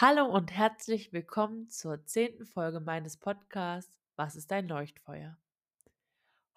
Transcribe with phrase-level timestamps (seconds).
[0.00, 5.38] Hallo und herzlich willkommen zur zehnten Folge meines Podcasts Was ist dein Leuchtfeuer?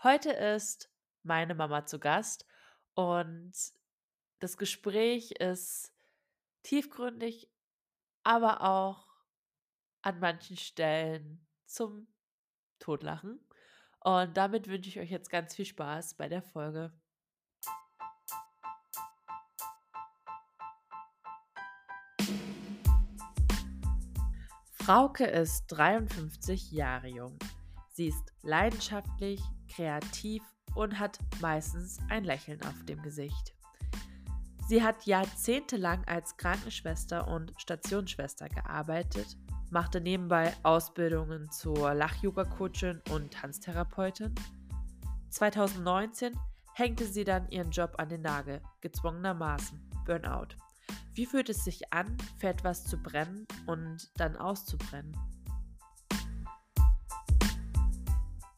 [0.02, 0.90] Heute ist
[1.22, 2.48] meine Mama zu Gast
[2.96, 3.54] und
[4.40, 5.94] das Gespräch ist
[6.64, 7.48] tiefgründig,
[8.24, 9.06] aber auch
[10.02, 12.08] an manchen Stellen zum
[12.80, 13.40] Totlachen.
[14.00, 16.92] Und damit wünsche ich euch jetzt ganz viel Spaß bei der Folge.
[24.88, 27.38] Frauke ist 53 Jahre jung.
[27.92, 30.42] Sie ist leidenschaftlich, kreativ
[30.76, 33.54] und hat meistens ein Lächeln auf dem Gesicht.
[34.66, 39.36] Sie hat jahrzehntelang als Krankenschwester und Stationsschwester gearbeitet,
[39.72, 44.34] machte nebenbei Ausbildungen zur Lach-Yoga-Coachin und Tanztherapeutin.
[45.32, 46.34] 2019
[46.76, 50.56] hängte sie dann ihren Job an den Nagel, gezwungenermaßen, Burnout.
[51.14, 55.16] Wie fühlt es sich an, für etwas zu brennen und dann auszubrennen?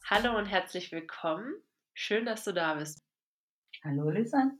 [0.04, 1.54] Hallo und herzlich willkommen.
[1.94, 3.02] Schön, dass du da bist.
[3.82, 4.50] Hallo, Lisa.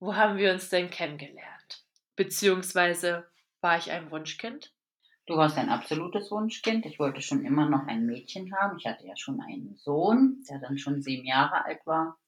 [0.00, 1.84] Wo haben wir uns denn kennengelernt?
[2.16, 4.74] Beziehungsweise war ich ein Wunschkind?
[5.26, 6.84] Du warst ein absolutes Wunschkind.
[6.86, 8.78] Ich wollte schon immer noch ein Mädchen haben.
[8.78, 12.18] Ich hatte ja schon einen Sohn, der dann schon sieben Jahre alt war.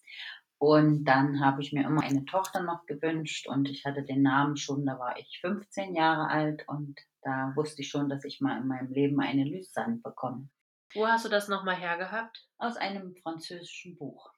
[0.59, 4.57] Und dann habe ich mir immer eine Tochter noch gewünscht und ich hatte den Namen
[4.57, 8.61] schon, da war ich 15 Jahre alt und da wusste ich schon, dass ich mal
[8.61, 10.49] in meinem Leben eine Lysanne bekomme.
[10.95, 12.47] Wo hast du das nochmal hergehabt?
[12.59, 14.31] Aus einem französischen Buch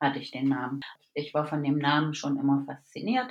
[0.00, 0.80] hatte ich den Namen.
[1.12, 3.30] Ich war von dem Namen schon immer fasziniert.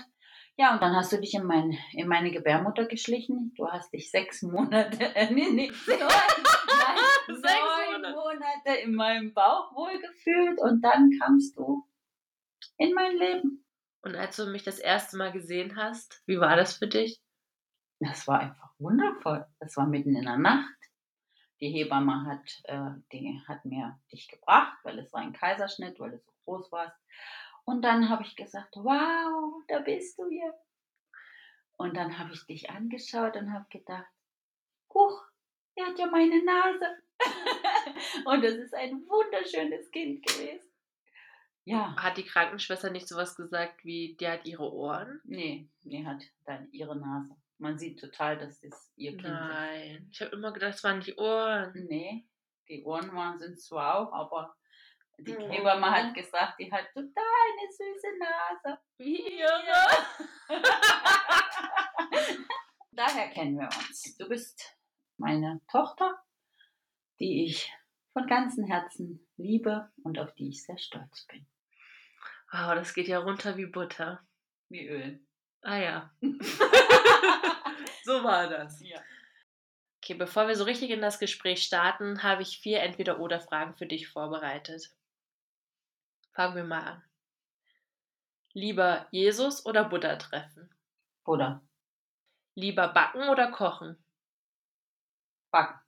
[0.56, 3.54] Ja, und dann hast du dich in, mein, in meine Gebärmutter geschlichen.
[3.56, 6.00] Du hast dich sechs Monate, äh, nee, nee, neun,
[7.42, 11.89] nein, neun Monate in meinem Bauch wohlgefühlt und dann kamst du
[12.78, 13.66] in mein Leben.
[14.02, 17.20] Und als du mich das erste Mal gesehen hast, wie war das für dich?
[18.00, 19.46] Das war einfach wundervoll.
[19.60, 20.74] Das war mitten in der Nacht.
[21.60, 26.12] Die Hebamme hat, äh, die hat mir dich gebracht, weil es war ein Kaiserschnitt, weil
[26.12, 26.96] du so groß warst.
[27.66, 30.54] Und dann habe ich gesagt, wow, da bist du hier.
[31.78, 34.08] Und dann habe ich dich angeschaut und habe gedacht,
[34.94, 35.22] huch,
[35.76, 36.98] er hat ja meine Nase.
[38.26, 40.69] und das ist ein wunderschönes Kind gewesen.
[41.66, 41.96] Ja.
[41.98, 45.22] Hat die Krankenschwester nicht sowas gesagt wie, die hat ihre Ohren?
[45.24, 47.36] Nee, die hat dann ihre Nase.
[47.58, 49.42] Man sieht total, dass das ihr Kind Nein.
[49.42, 49.54] ist.
[49.54, 51.74] Nein, ich habe immer gedacht, es waren die Ohren.
[51.88, 52.26] Nee,
[52.70, 54.56] die Ohren waren, sind zwar auch, aber
[55.20, 55.50] die oh.
[55.50, 58.80] Hebamme hat gesagt, die hat total eine süße Nase.
[58.98, 59.60] Wie ihre?
[62.92, 64.18] Daher kennen wir uns.
[64.18, 64.76] Du bist
[65.18, 66.24] meine Tochter,
[67.20, 67.72] die ich
[68.14, 71.46] von ganzem Herzen liebe und auf die ich sehr stolz bin.
[72.52, 74.22] Wow, das geht ja runter wie Butter.
[74.70, 75.20] Wie Öl.
[75.62, 76.12] Ah ja.
[78.04, 78.82] so war das.
[78.82, 79.02] Ja.
[80.02, 84.08] Okay, bevor wir so richtig in das Gespräch starten, habe ich vier Entweder-Oder-Fragen für dich
[84.08, 84.92] vorbereitet.
[86.34, 87.04] Fangen wir mal an.
[88.54, 90.74] Lieber Jesus oder Buddha treffen?
[91.24, 91.62] Buddha.
[92.56, 94.04] Lieber backen oder kochen?
[95.52, 95.79] Backen.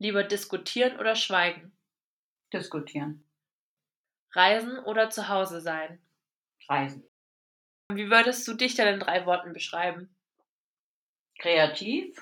[0.00, 1.72] Lieber diskutieren oder schweigen?
[2.54, 3.22] Diskutieren.
[4.32, 6.00] Reisen oder zu Hause sein?
[6.66, 7.06] Reisen.
[7.92, 10.08] Wie würdest du dich denn in drei Worten beschreiben?
[11.38, 12.16] Kreativ,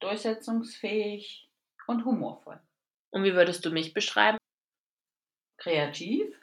[0.00, 1.50] durchsetzungsfähig
[1.86, 2.58] und humorvoll.
[3.10, 4.38] Und wie würdest du mich beschreiben?
[5.58, 6.34] Kreativ,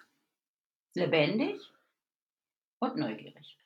[0.94, 1.60] lebendig
[2.78, 3.58] und neugierig.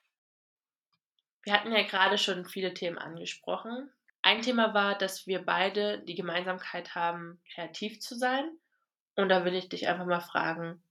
[1.44, 3.92] Wir hatten ja gerade schon viele Themen angesprochen.
[4.26, 8.50] Ein Thema war, dass wir beide die Gemeinsamkeit haben, kreativ zu sein.
[9.16, 10.82] Und da will ich dich einfach mal fragen,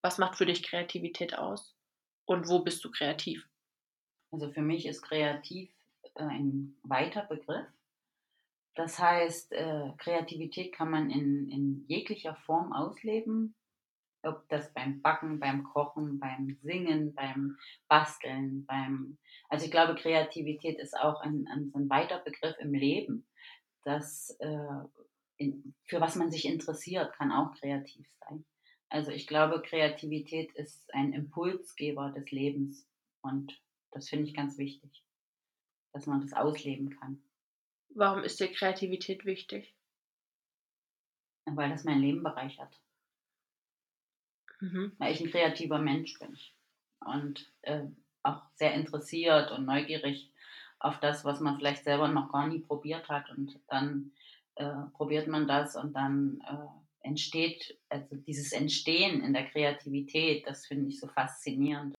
[0.00, 1.76] was macht für dich Kreativität aus?
[2.24, 3.46] Und wo bist du kreativ?
[4.30, 5.70] Also für mich ist kreativ
[6.14, 7.66] äh, ein weiter Begriff.
[8.74, 13.54] Das heißt, äh, Kreativität kann man in, in jeglicher Form ausleben.
[14.22, 17.56] Ob das beim Backen, beim Kochen, beim Singen, beim
[17.88, 19.18] Basteln, beim.
[19.48, 23.26] Also ich glaube, Kreativität ist auch ein, ein, ein weiter Begriff im Leben.
[23.84, 24.84] Das, äh,
[25.36, 28.44] in, für was man sich interessiert, kann auch kreativ sein.
[28.90, 32.88] Also ich glaube, Kreativität ist ein Impulsgeber des Lebens
[33.20, 33.60] und
[33.90, 35.04] das finde ich ganz wichtig,
[35.92, 37.22] dass man das ausleben kann.
[37.90, 39.74] Warum ist dir Kreativität wichtig?
[41.44, 42.80] Weil das mein Leben bereichert.
[44.60, 44.92] Mhm.
[44.98, 46.36] Weil ich ein kreativer Mensch bin
[47.00, 47.84] und äh,
[48.22, 50.32] auch sehr interessiert und neugierig
[50.80, 54.12] auf das, was man vielleicht selber noch gar nie probiert hat und dann
[54.56, 60.66] äh, probiert man das und dann äh, entsteht, also dieses Entstehen in der Kreativität, das
[60.66, 61.94] finde ich so faszinierend.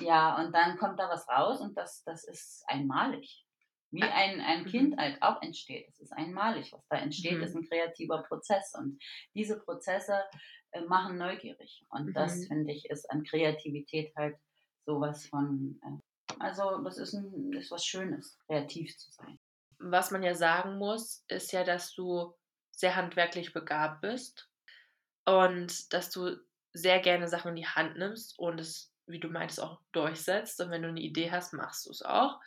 [0.00, 3.44] Ja, und dann kommt da was raus und das, das ist einmalig.
[3.90, 4.66] Wie ein, ein Mhm.
[4.66, 5.88] Kind halt auch entsteht.
[5.88, 6.72] Es ist einmalig.
[6.72, 7.42] Was da entsteht, Mhm.
[7.42, 8.74] ist ein kreativer Prozess.
[8.74, 9.00] Und
[9.34, 10.24] diese Prozesse
[10.72, 11.84] äh, machen neugierig.
[11.90, 12.46] Und das, Mhm.
[12.48, 14.36] finde ich, ist an Kreativität halt
[14.84, 15.80] sowas von.
[15.84, 19.38] Äh, also, das ist, ein, ist was Schönes, kreativ zu sein.
[19.78, 22.34] Was man ja sagen muss, ist ja, dass du
[22.72, 24.50] sehr handwerklich begabt bist
[25.24, 26.36] und dass du
[26.72, 30.60] sehr gerne Sachen in die Hand nimmst und es, wie du meintest, auch durchsetzt.
[30.60, 32.40] Und wenn du eine Idee hast, machst du es auch.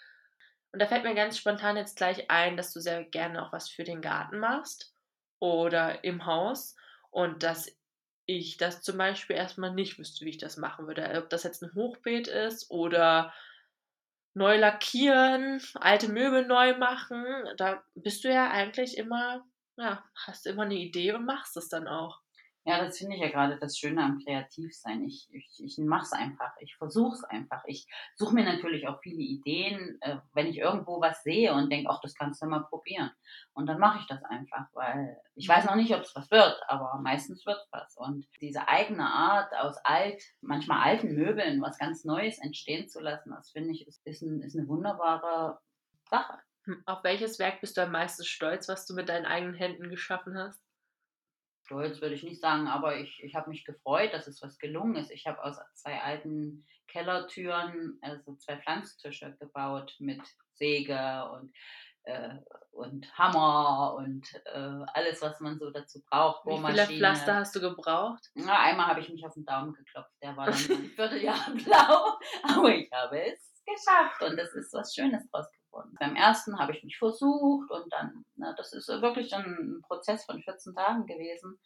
[0.72, 3.70] Und da fällt mir ganz spontan jetzt gleich ein, dass du sehr gerne auch was
[3.70, 4.94] für den Garten machst
[5.40, 6.76] oder im Haus
[7.10, 7.76] und dass
[8.26, 11.10] ich das zum Beispiel erstmal nicht wüsste, wie ich das machen würde.
[11.18, 13.34] Ob das jetzt ein Hochbeet ist oder
[14.34, 17.26] neu lackieren, alte Möbel neu machen,
[17.58, 19.44] da bist du ja eigentlich immer,
[19.78, 22.22] ja, hast immer eine Idee und machst es dann auch.
[22.64, 25.04] Ja, das finde ich ja gerade das Schöne am Kreativsein.
[25.04, 27.64] Ich, ich, ich mache es einfach, ich versuche es einfach.
[27.66, 31.90] Ich suche mir natürlich auch viele Ideen, äh, wenn ich irgendwo was sehe und denke,
[31.90, 33.12] ach, das kannst du mal probieren.
[33.54, 36.62] Und dann mache ich das einfach, weil ich weiß noch nicht, ob es was wird,
[36.68, 37.98] aber meistens wird was.
[37.98, 43.32] Und diese eigene Art aus alt, manchmal alten Möbeln, was ganz Neues entstehen zu lassen,
[43.32, 45.60] das finde ich, ist, ist, ein, ist eine wunderbare
[46.12, 46.38] Sache.
[46.66, 49.90] Hm, Auf welches Werk bist du am meisten stolz, was du mit deinen eigenen Händen
[49.90, 50.62] geschaffen hast?
[51.72, 54.98] Stolz würde ich nicht sagen, aber ich, ich habe mich gefreut, dass es was gelungen
[54.98, 55.10] ist.
[55.10, 60.22] Ich habe aus zwei alten Kellertüren also zwei Pflanztische gebaut mit
[60.56, 61.54] Säge und,
[62.04, 62.36] äh,
[62.72, 66.46] und Hammer und äh, alles, was man so dazu braucht.
[66.46, 66.88] Wie viele.
[66.88, 68.30] Pflaster hast du gebraucht?
[68.34, 72.20] Na, einmal habe ich mich auf den Daumen geklopft, der war dann ein Vierteljahr blau,
[72.44, 75.61] aber ich habe es geschafft und es ist was Schönes draus geworden.
[76.00, 80.42] Beim ersten habe ich mich versucht und dann, na, das ist wirklich ein Prozess von
[80.42, 81.60] 14 Tagen gewesen,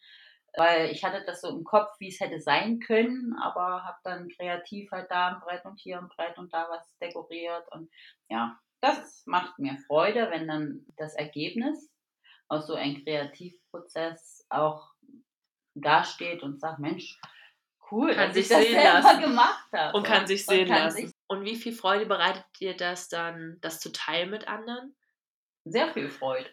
[0.56, 4.30] weil ich hatte das so im Kopf, wie es hätte sein können, aber habe dann
[4.30, 7.90] kreativ halt da ein Brett und hier ein Brett und da was dekoriert und
[8.30, 11.92] ja, das macht mir Freude, wenn dann das Ergebnis
[12.48, 14.92] aus so einem Kreativprozess auch
[15.74, 17.20] dasteht und sagt, Mensch,
[17.92, 19.22] cool, Kann dass ich sich das sehen selber lassen.
[19.22, 19.98] gemacht habe.
[19.98, 21.08] Und kann sich sehen kann lassen.
[21.08, 24.96] sich Und wie viel Freude bereitet dir das dann, das zu teilen mit anderen?
[25.66, 26.50] sehr viel Freude.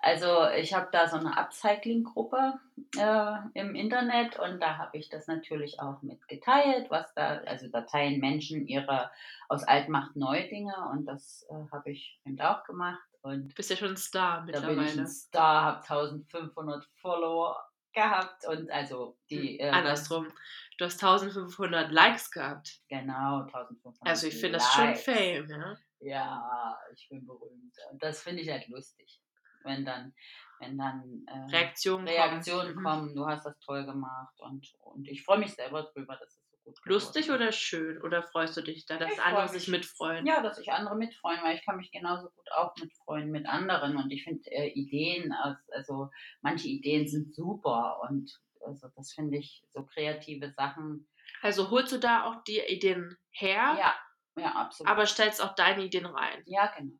[0.00, 2.54] Also ich habe da so eine Upcycling-Gruppe
[2.96, 7.68] äh, im Internet und da habe ich das natürlich auch mit geteilt, was da, also
[7.68, 9.10] da teilen Menschen ihre
[9.48, 13.68] aus Altmacht neue Dinge und das äh, habe ich eben auch gemacht und Du bist
[13.68, 15.00] ja schon ein Star da bin ich mittlerweile.
[15.02, 17.62] ein Star, habe 1500 Follower
[17.94, 20.32] gehabt und also die äh, Andersrum.
[20.76, 22.80] Du hast 1500 Likes gehabt.
[22.88, 23.98] Genau, 1500.
[24.00, 24.94] Also ich finde das schon.
[24.96, 25.76] Fame, ja.
[26.00, 27.74] Ja, ich bin berühmt.
[27.90, 29.20] Und das finde ich halt lustig.
[29.62, 30.12] Wenn dann,
[30.58, 32.84] wenn dann äh, Reaktionen Reaktionen kommen.
[32.84, 36.43] Kommen, du hast das toll gemacht und, und ich freue mich selber drüber, dass es
[36.64, 38.02] gut geworden Lustig oder schön?
[38.02, 40.26] Oder freust du dich da, dass Ich andere sich mitfreuen?
[40.26, 43.96] Ja, dass sich andere mitfreuen, weil ich kann mich genauso gut auch mitfreuen mit anderen
[43.96, 49.36] und ich finde äh, Ideen, aus, also manche Ideen sind super und also das finde
[49.38, 51.08] ich so kreative Sachen.
[51.42, 53.94] Also holst du da auch die Ideen her, Ja,
[54.36, 54.90] ja, absolut.
[54.90, 56.42] aber stellst auch deine Ideen rein.
[56.46, 56.94] ja, genau.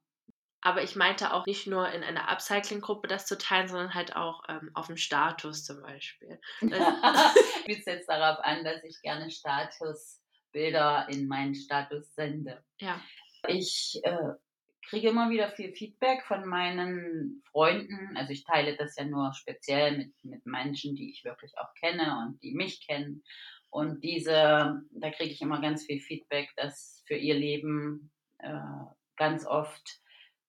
[0.65, 4.43] Aber ich meinte auch nicht nur in einer Upcycling-Gruppe das zu teilen, sondern halt auch
[4.49, 6.41] ähm, auf dem Status zum Beispiel.
[6.63, 12.65] Das- Spielst jetzt darauf an, dass ich gerne Statusbilder in meinen Status sende.
[12.81, 13.01] Ja.
[13.47, 14.33] Ich äh,
[14.89, 18.17] kriege immer wieder viel Feedback von meinen Freunden.
[18.17, 22.25] Also ich teile das ja nur speziell mit, mit Menschen, die ich wirklich auch kenne
[22.27, 23.23] und die mich kennen.
[23.71, 28.61] Und diese, da kriege ich immer ganz viel Feedback, dass für ihr Leben äh,
[29.17, 30.01] ganz oft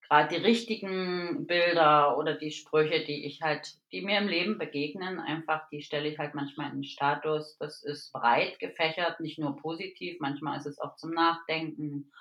[0.08, 5.20] gerade die richtigen Bilder oder die Sprüche, die ich halt, die mir im Leben begegnen,
[5.20, 7.58] einfach, die stelle ich halt manchmal in den Status.
[7.58, 12.12] Das ist breit gefächert, nicht nur positiv, manchmal ist es auch zum Nachdenken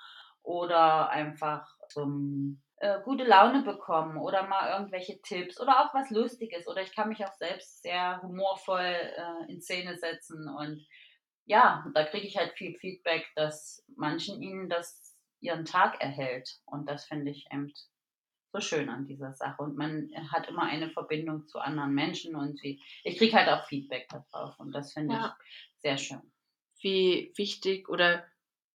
[0.43, 6.67] oder einfach zum äh, gute Laune bekommen oder mal irgendwelche Tipps oder auch was Lustiges
[6.67, 10.85] oder ich kann mich auch selbst sehr humorvoll äh, in Szene setzen und
[11.45, 15.04] ja, da kriege ich halt viel Feedback, dass manchen ihnen das
[15.45, 17.71] ihren Tag erhält und das finde ich eben
[18.53, 22.57] so schön an dieser Sache und man hat immer eine Verbindung zu anderen Menschen und
[22.57, 25.37] sie, ich kriege halt auch Feedback darauf und das finde Ja.
[25.39, 26.31] ich sehr schön.
[26.81, 28.25] Wie wichtig oder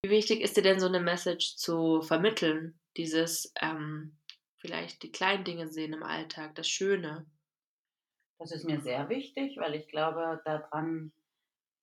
[0.03, 2.79] wie wichtig ist dir denn so eine Message zu vermitteln?
[2.97, 4.19] Dieses ähm,
[4.57, 7.27] vielleicht die kleinen Dinge sehen im Alltag, das Schöne.
[8.39, 11.13] Das ist mir sehr wichtig, weil ich glaube, daran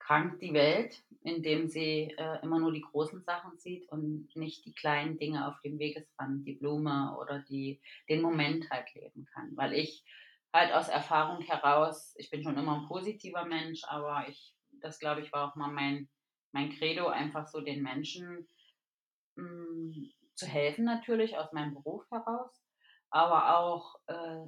[0.08, 4.74] krankt die Welt, indem sie äh, immer nur die großen Sachen sieht und nicht die
[4.74, 9.52] kleinen Dinge auf dem Wegesrand, die Blume oder die, den Moment halt leben kann.
[9.58, 10.06] Weil ich
[10.54, 15.22] halt aus Erfahrung heraus, ich bin schon immer ein positiver Mensch, aber ich, das glaube
[15.22, 16.08] ich war auch mal mein,
[16.54, 18.48] mein Credo, einfach so den Menschen
[19.36, 22.64] mh, zu helfen natürlich aus meinem Beruf heraus,
[23.10, 24.46] aber auch äh,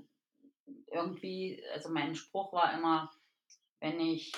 [0.93, 3.11] irgendwie, also mein Spruch war immer,
[3.81, 4.31] wenn ich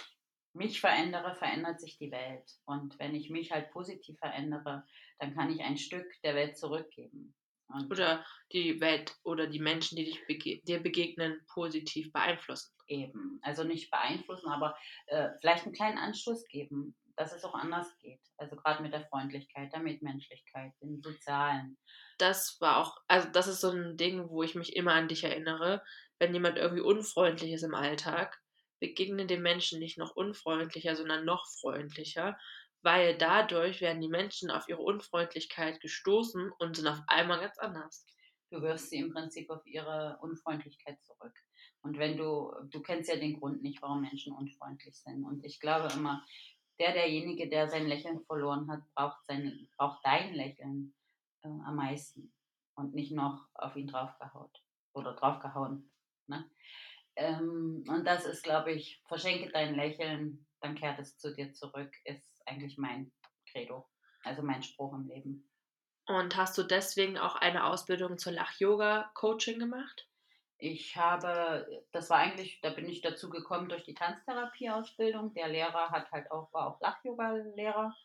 [0.54, 2.52] mich verändere, verändert sich die Welt.
[2.66, 4.86] Und wenn ich mich halt positiv verändere,
[5.20, 7.36] dann kann ich ein Stück der Welt zurückgeben.
[7.74, 12.74] Und oder die Welt oder die Menschen, die dich bege dir begegnen, positiv beeinflussen.
[12.88, 13.40] Eben.
[13.42, 14.76] Also nicht beeinflussen, aber
[15.08, 18.20] äh, vielleicht einen kleinen Anstoß geben, dass es auch anders geht.
[18.38, 21.78] Also gerade mit der Freundlichkeit, der Mitmenschlichkeit, dem Sozialen.
[22.18, 25.24] Das war auch, also das ist so ein Ding, wo ich mich immer an dich
[25.24, 25.84] erinnere.
[26.20, 28.42] Wenn jemand irgendwie unfreundlich ist im Alltag,
[28.82, 32.38] begegne dem Menschen nicht noch unfreundlicher, sondern noch freundlicher,
[32.82, 38.06] weil dadurch werden die Menschen auf ihre Unfreundlichkeit gestoßen und sind auf einmal ganz anders.
[38.50, 41.34] Du wirfst sie im Prinzip auf ihre Unfreundlichkeit zurück.
[41.84, 45.24] Und wenn du, du kennst ja den Grund nicht, warum Menschen unfreundlich sind.
[45.24, 46.26] Und ich glaube immer,
[46.80, 50.94] der, derjenige, der sein Lächeln verloren hat, braucht, sein, braucht dein Lächeln
[51.44, 52.34] äh, am meisten
[52.76, 55.92] und nicht noch auf ihn draufgehaut oder draufgehauen.
[56.28, 56.50] Ne?
[57.16, 61.92] Ähm, und das ist, glaube ich, verschenke dein Lächeln, dann kehrt es zu dir zurück,
[62.06, 63.12] ist eigentlich mein
[63.52, 63.88] Credo,
[64.24, 65.50] also mein Spruch im Leben.
[66.08, 70.08] Und hast du deswegen auch eine Ausbildung zur Lach-Yoga-Coaching gemacht?
[70.58, 75.34] Ich habe, das war eigentlich, da bin ich dazu gekommen durch die Tanztherapie-Ausbildung.
[75.34, 77.96] Der Lehrer hat halt auch, war auch Lach-Yoga-Lehrer.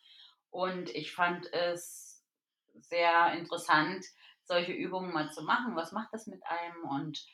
[0.50, 2.24] Und ich fand es
[2.74, 4.04] sehr interessant,
[4.44, 5.76] solche Übungen mal zu machen.
[5.76, 6.84] Was macht das mit einem?
[6.84, 7.26] Und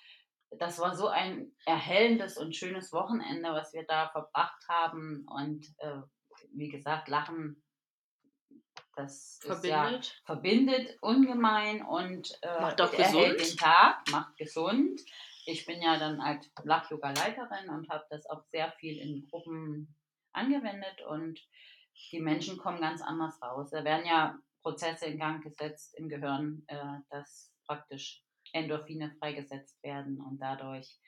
[0.59, 5.27] das war so ein erhellendes und schönes Wochenende, was wir da verbracht haben.
[5.29, 6.01] Und äh,
[6.55, 7.63] wie gesagt, Lachen,
[8.95, 13.53] das verbindet, ja, verbindet ungemein und äh, macht auch erhält gesund.
[13.53, 15.01] den Tag, macht gesund.
[15.47, 19.97] Ich bin ja dann als Lach-Yoga-Leiterin und habe das auch sehr viel in Gruppen
[20.33, 21.41] angewendet und
[22.11, 23.71] die Menschen kommen ganz anders raus.
[23.71, 30.21] Da werden ja Prozesse in Gang gesetzt im Gehirn, äh, dass praktisch Endorphine freigesetzt werden
[30.21, 31.01] und dadurch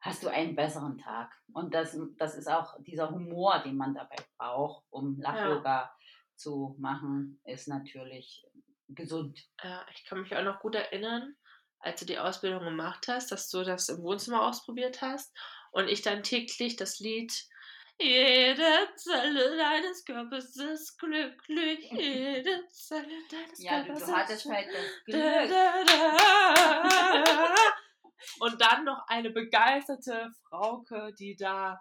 [0.00, 1.32] hast du einen besseren Tag.
[1.52, 5.96] Und das, das ist auch dieser Humor, den man dabei braucht, um Lach-Yoga ja.
[6.36, 8.46] zu machen, ist natürlich
[8.88, 9.40] gesund.
[9.62, 11.34] Ja, ich kann mich auch noch gut erinnern,
[11.78, 15.34] als du die Ausbildung gemacht hast, dass du das im Wohnzimmer ausprobiert hast
[15.72, 17.32] und ich dann täglich das Lied
[18.00, 21.90] jede Zelle deines Körpers ist glücklich.
[21.92, 25.20] Jede Zelle deines ja, Körpers ist Ja, du hattest halt das Glück.
[25.20, 25.84] Da, da,
[27.24, 27.54] da.
[28.40, 31.80] Und dann noch eine begeisterte Frauke, die da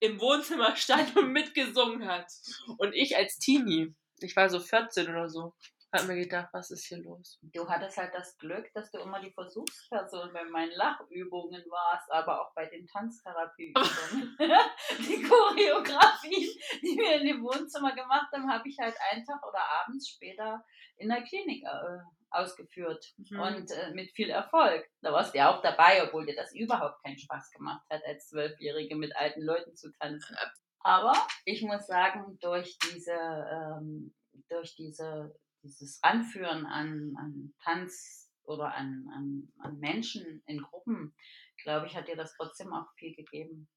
[0.00, 2.30] im Wohnzimmer stand und mitgesungen hat.
[2.78, 5.54] Und ich als Teenie, ich war so 14 oder so,
[5.92, 7.38] hab mir gedacht, was ist hier los?
[7.42, 12.42] Du hattest halt das Glück, dass du immer die Versuchsperson bei meinen Lachübungen warst, aber
[12.42, 14.36] auch bei den Tanztherapieübungen.
[14.98, 16.48] die Choreografien,
[16.82, 20.64] die wir in dem Wohnzimmer gemacht haben, habe ich halt einen Tag oder abends später
[20.96, 21.98] in der Klinik äh,
[22.30, 23.40] ausgeführt mhm.
[23.40, 24.86] und äh, mit viel Erfolg.
[25.00, 28.28] Da warst du ja auch dabei, obwohl dir das überhaupt keinen Spaß gemacht hat, als
[28.28, 30.36] Zwölfjährige mit alten Leuten zu tanzen.
[30.80, 31.14] Aber
[31.44, 34.14] ich muss sagen, durch diese, ähm,
[34.48, 35.34] durch diese
[35.68, 41.14] dieses Ranführen an, an Tanz oder an, an, an Menschen in Gruppen,
[41.62, 43.68] glaube ich, hat dir das trotzdem auch viel gegeben.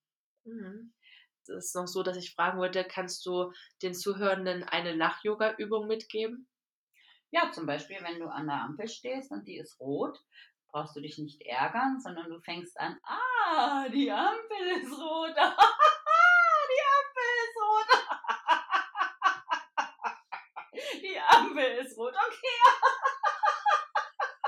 [0.46, 0.94] Mhm.
[1.44, 6.48] Es ist noch so, dass ich fragen wollte, kannst du den Zuhörenden eine Lach-Yoga-Übung mitgeben?
[7.32, 10.20] Ja, zum Beispiel, wenn du an der Ampel stehst und die ist rot,
[10.72, 15.42] brauchst du dich nicht ärgern, sondern du fängst an, ah, die Ampel ist rot, die
[16.96, 18.12] Ampel ist rot.
[21.62, 22.58] Die Ampel ist rot, okay.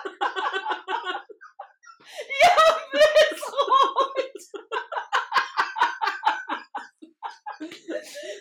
[2.30, 3.02] Die Ampel
[3.32, 4.32] ist rot.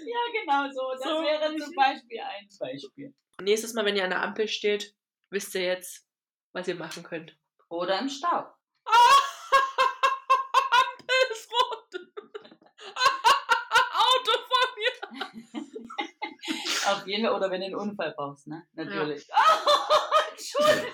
[0.07, 0.93] ja, genau so.
[0.93, 3.15] Das so, wäre zum Beispiel ein Beispiel.
[3.43, 4.95] Nächstes Mal, wenn ihr an der Ampel steht,
[5.29, 6.07] wisst ihr jetzt,
[6.53, 7.37] was ihr machen könnt.
[7.69, 8.55] Oder im Stau.
[16.87, 18.67] Auf jeden Fall, oder wenn du einen Unfall brauchst, ne?
[18.73, 19.27] Natürlich.
[19.29, 19.37] Ja.
[19.67, 20.91] Oh, Entschuldigung.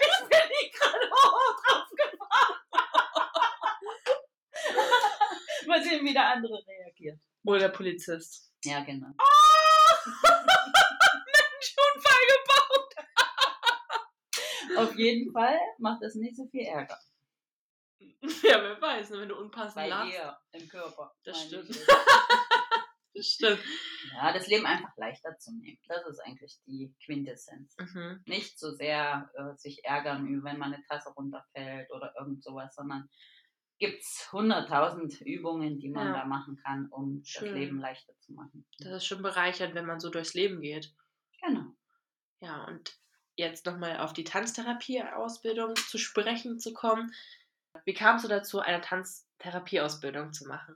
[0.00, 2.56] ich bin nicht gerade drauf gefahren.
[5.66, 7.18] Mal sehen, wie der andere reagiert.
[7.44, 8.50] Oder der Polizist.
[8.64, 9.08] Ja, genau.
[9.20, 10.10] Oh!
[11.26, 12.94] Mensch, Unfall gebaut.
[14.88, 16.98] Auf jeden Fall macht das nicht so viel Ärger.
[18.00, 20.12] Ja, wer weiß, ne, wenn du unpassend Bei lachst.
[20.12, 21.14] dir im Körper.
[21.24, 21.68] Das stimmt.
[23.22, 23.60] Stimmt.
[24.14, 25.78] Ja, das Leben einfach leichter zu nehmen.
[25.88, 27.76] Das ist eigentlich die Quintessenz.
[27.78, 28.22] Mhm.
[28.26, 33.08] Nicht so sehr äh, sich ärgern, wenn mal eine Tasse runterfällt oder irgend sowas, sondern
[33.78, 36.12] gibt es hunderttausend Übungen, die man ja.
[36.20, 37.48] da machen kann, um Schön.
[37.48, 38.66] das Leben leichter zu machen.
[38.78, 40.92] Das ist schon bereichernd, wenn man so durchs Leben geht.
[41.40, 41.66] Genau.
[42.40, 42.98] Ja, und
[43.36, 47.12] jetzt nochmal auf die Tanztherapie-Ausbildung zu sprechen zu kommen.
[47.84, 50.74] Wie kamst du dazu, eine Tanztherapie-Ausbildung zu machen?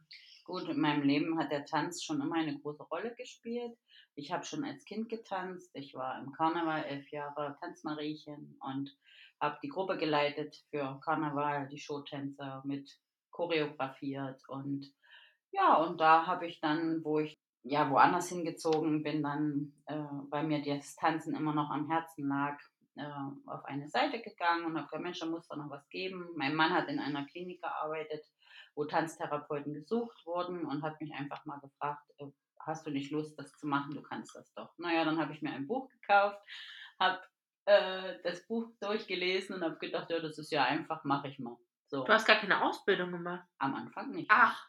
[0.52, 3.75] Gut, in meinem Leben hat der Tanz schon immer eine große Rolle gespielt.
[4.14, 5.71] Ich habe schon als Kind getanzt.
[5.73, 8.94] Ich war im Karneval elf Jahre Tanzmariechen und
[9.40, 14.92] habe die Gruppe geleitet für Karneval, die Showtänzer mit choreografiert und
[15.52, 20.44] ja, und da habe ich dann, wo ich ja woanders hingezogen bin, dann, äh, weil
[20.47, 22.59] mir das Tanzen immer noch am Herzen lag,
[22.97, 23.06] äh,
[23.47, 26.28] auf eine Seite gegangen und habe gesagt, Mensch, da muss doch noch was geben.
[26.37, 28.26] Mein Mann hat in einer Klinik gearbeitet,
[28.75, 32.26] wo Tanztherapeuten gesucht wurden und hat mich einfach mal gefragt, äh,
[32.61, 33.95] hast du nicht Lust, das zu machen?
[33.95, 34.73] Du kannst das doch.
[34.79, 36.41] Naja, dann habe ich mir ein Buch gekauft,
[36.99, 37.21] habe
[37.67, 41.57] äh, das Buch durchgelesen und habe gedacht, ja, das ist ja einfach, mache ich mal.
[41.87, 42.05] So.
[42.05, 43.47] Du hast gar keine Ausbildung gemacht?
[43.59, 44.31] Am Anfang nicht.
[44.31, 44.67] Ach.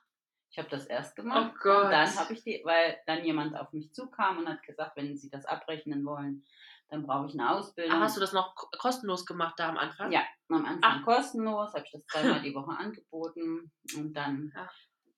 [0.51, 1.51] Ich habe das erst gemacht.
[1.55, 1.85] Oh Gott.
[1.85, 5.17] Und dann habe ich die, weil dann jemand auf mich zukam und hat gesagt, wenn
[5.17, 6.45] Sie das abrechnen wollen,
[6.93, 7.95] dann brauche ich eine Ausbildung.
[7.95, 10.11] Ach, hast du das noch kostenlos gemacht da am Anfang?
[10.11, 11.03] Ja, am Anfang Ach.
[11.03, 14.53] kostenlos, habe ich das zweimal die Woche angeboten und dann.
[14.55, 14.71] Ach.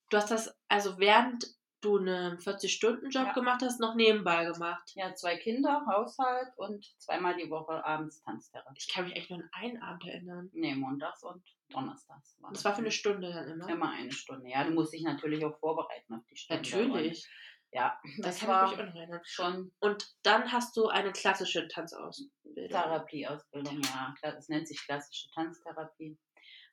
[0.08, 1.44] Du hast das also während
[1.82, 3.32] du einen 40-Stunden-Job ja.
[3.32, 4.90] gemacht hast, noch nebenbei gemacht.
[4.94, 8.78] Ja, zwei Kinder, Haushalt und zweimal die Woche abends Tanztherapie.
[8.78, 10.48] Ich kann mich echt nur an einen Abend erinnern.
[10.54, 12.38] Nee, montags und donnerstags.
[12.40, 13.68] War das, das war für eine Stunde dann immer?
[13.68, 14.64] Immer eine Stunde, ja.
[14.64, 16.62] Du musst dich natürlich auch vorbereiten auf die Stunde.
[16.62, 17.28] Natürlich.
[17.72, 19.20] Ja, das, das kann ich mich auch erinnern.
[19.24, 19.72] Schon.
[19.80, 22.68] Und dann hast du eine klassische Tanzausbildung.
[22.68, 24.14] Therapieausbildung, ja.
[24.22, 26.16] Das nennt sich klassische Tanztherapie.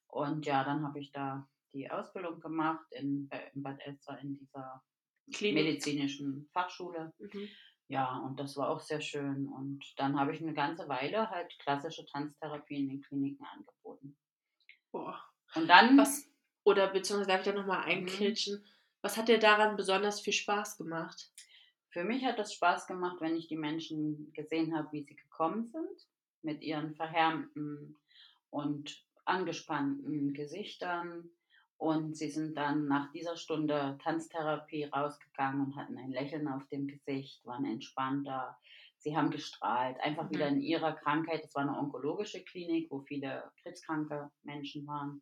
[0.07, 4.83] Und ja, dann habe ich da die Ausbildung gemacht in, in Bad Elster in dieser
[5.33, 5.65] Klinik.
[5.65, 7.13] medizinischen Fachschule.
[7.17, 7.49] Mhm.
[7.87, 9.47] Ja, und das war auch sehr schön.
[9.47, 14.17] Und dann habe ich eine ganze Weile halt klassische Tanztherapie in den Kliniken angeboten.
[14.91, 15.19] Boah.
[15.55, 15.97] Und dann.
[15.97, 16.29] Was,
[16.63, 18.61] oder beziehungsweise darf ich da nochmal einkritschen?
[18.61, 18.72] Mhm.
[19.03, 21.31] Was hat dir daran besonders viel Spaß gemacht?
[21.89, 25.67] Für mich hat es Spaß gemacht, wenn ich die Menschen gesehen habe, wie sie gekommen
[25.67, 26.07] sind,
[26.41, 27.99] mit ihren verhärmten
[28.49, 31.29] und angespannten Gesichtern,
[31.83, 36.87] und sie sind dann nach dieser Stunde Tanztherapie rausgegangen und hatten ein Lächeln auf dem
[36.87, 38.57] Gesicht, waren entspannter.
[38.99, 40.35] Sie haben gestrahlt, einfach mhm.
[40.35, 41.43] wieder in ihrer Krankheit.
[41.43, 45.21] Es war eine onkologische Klinik, wo viele krebskranke Menschen waren.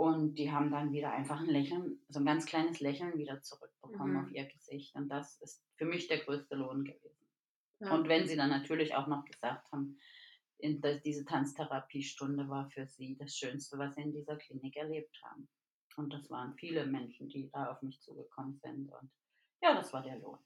[0.00, 4.14] Und die haben dann wieder einfach ein Lächeln, so ein ganz kleines Lächeln wieder zurückbekommen
[4.14, 4.24] mhm.
[4.24, 4.94] auf ihr Gesicht.
[4.94, 7.26] Und das ist für mich der größte Lohn gewesen.
[7.80, 7.92] Ja.
[7.92, 9.98] Und wenn sie dann natürlich auch noch gesagt haben,
[10.56, 15.50] in, diese Tanztherapiestunde war für sie das Schönste, was sie in dieser Klinik erlebt haben.
[15.96, 18.90] Und das waren viele Menschen, die da auf mich zugekommen sind.
[18.90, 19.10] Und
[19.60, 20.38] ja, das war der Lohn.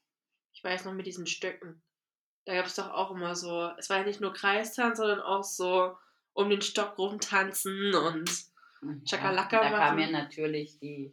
[0.53, 1.81] Ich weiß noch mit diesen Stöcken.
[2.45, 5.45] Da gab es doch auch immer so, es war ja nicht nur Kreistanz, sondern auch
[5.45, 5.97] so
[6.33, 8.53] um den Stock rum tanzen und
[9.09, 11.13] Chakalaka ja, Da kamen mir natürlich die,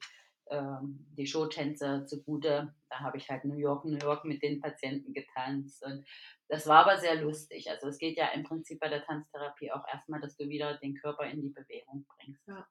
[0.49, 2.73] ähm, die Showtänzer zugute.
[2.89, 5.83] Da habe ich halt New York, New York mit den Patienten getanzt.
[5.83, 6.05] Und
[6.49, 7.69] das war aber sehr lustig.
[7.69, 10.95] Also es geht ja im Prinzip bei der Tanztherapie auch erstmal, dass du wieder den
[10.95, 12.47] Körper in die Bewegung bringst.
[12.47, 12.67] Ja.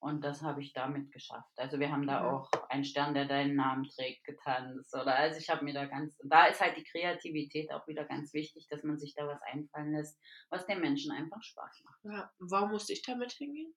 [0.00, 1.50] Und das habe ich damit geschafft.
[1.56, 2.28] Also wir haben da mhm.
[2.28, 4.94] auch einen Stern, der deinen Namen trägt, getanzt.
[4.94, 8.32] Oder also ich habe mir da ganz, da ist halt die Kreativität auch wieder ganz
[8.32, 12.04] wichtig, dass man sich da was einfallen lässt, was den Menschen einfach Spaß macht.
[12.04, 13.74] Ja, warum musste ich damit hingehen?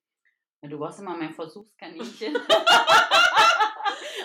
[0.61, 2.33] Ja, du warst immer mein Versuchskaninchen.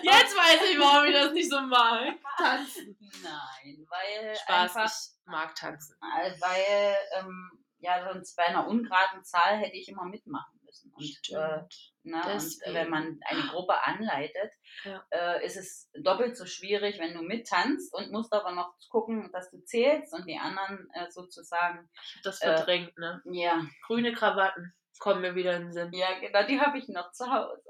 [0.03, 2.15] Jetzt weiß ich, warum ich das nicht so mag.
[2.37, 2.97] Tanzen.
[3.23, 5.97] Nein, weil Spaß, einfach, ich mag tanzen.
[6.01, 10.93] Weil, ähm, ja, sonst bei einer ungeraden Zahl hätte ich immer mitmachen müssen.
[10.93, 11.63] Und, äh,
[12.03, 14.53] ne, und wenn man eine Gruppe anleitet,
[14.85, 15.05] ja.
[15.11, 19.51] äh, ist es doppelt so schwierig, wenn du mittanzt und musst aber noch gucken, dass
[19.51, 21.89] du zählst und die anderen äh, sozusagen.
[22.23, 23.23] Das verdrängt, äh, ne?
[23.25, 23.63] Ja.
[23.87, 25.93] Grüne Krawatten kommen mir wieder in den Sinn.
[25.93, 27.63] Ja, genau, die habe ich noch zu Hause.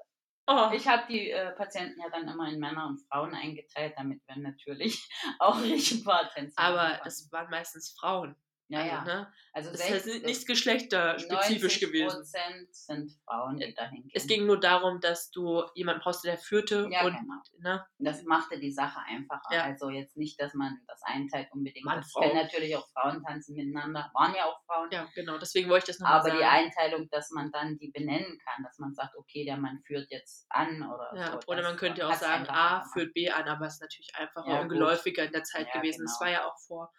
[0.48, 0.70] Oh.
[0.72, 4.36] Ich habe die äh, Patienten ja dann immer in Männer und Frauen eingeteilt, damit wir
[4.36, 5.08] natürlich
[5.40, 8.36] auch richtig Tänze Aber es waren meistens Frauen.
[8.68, 9.04] Ja, also, ja.
[9.04, 9.32] Ne?
[9.52, 12.16] Also das ist halt nichts geschlechterspezifisch gewesen.
[12.16, 14.10] Prozent sind Frauen, die dahin gehen.
[14.12, 16.88] Es ging nur darum, dass du jemanden brauchst, der führte.
[16.90, 17.34] Ja, und, genau.
[17.60, 17.86] Ne?
[17.98, 19.54] Das machte die Sache einfacher.
[19.54, 19.62] Ja.
[19.64, 21.84] Also jetzt nicht, dass man das einteilt unbedingt.
[21.84, 24.10] Mann, das können natürlich auch Frauen tanzen miteinander.
[24.14, 24.88] Waren ja auch Frauen.
[24.90, 25.38] Ja, genau.
[25.38, 26.32] Deswegen wollte ich das nochmal sagen.
[26.32, 29.80] Aber die Einteilung, dass man dann die benennen kann, dass man sagt, okay, der Mann
[29.86, 31.38] führt jetzt an oder ja, so.
[31.46, 34.60] Oder man könnte auch sagen, A führt B an, aber es ist natürlich einfacher ja,
[34.60, 35.98] und geläufiger in der Zeit gewesen.
[35.98, 36.10] Genau.
[36.10, 36.92] Das war ja auch vor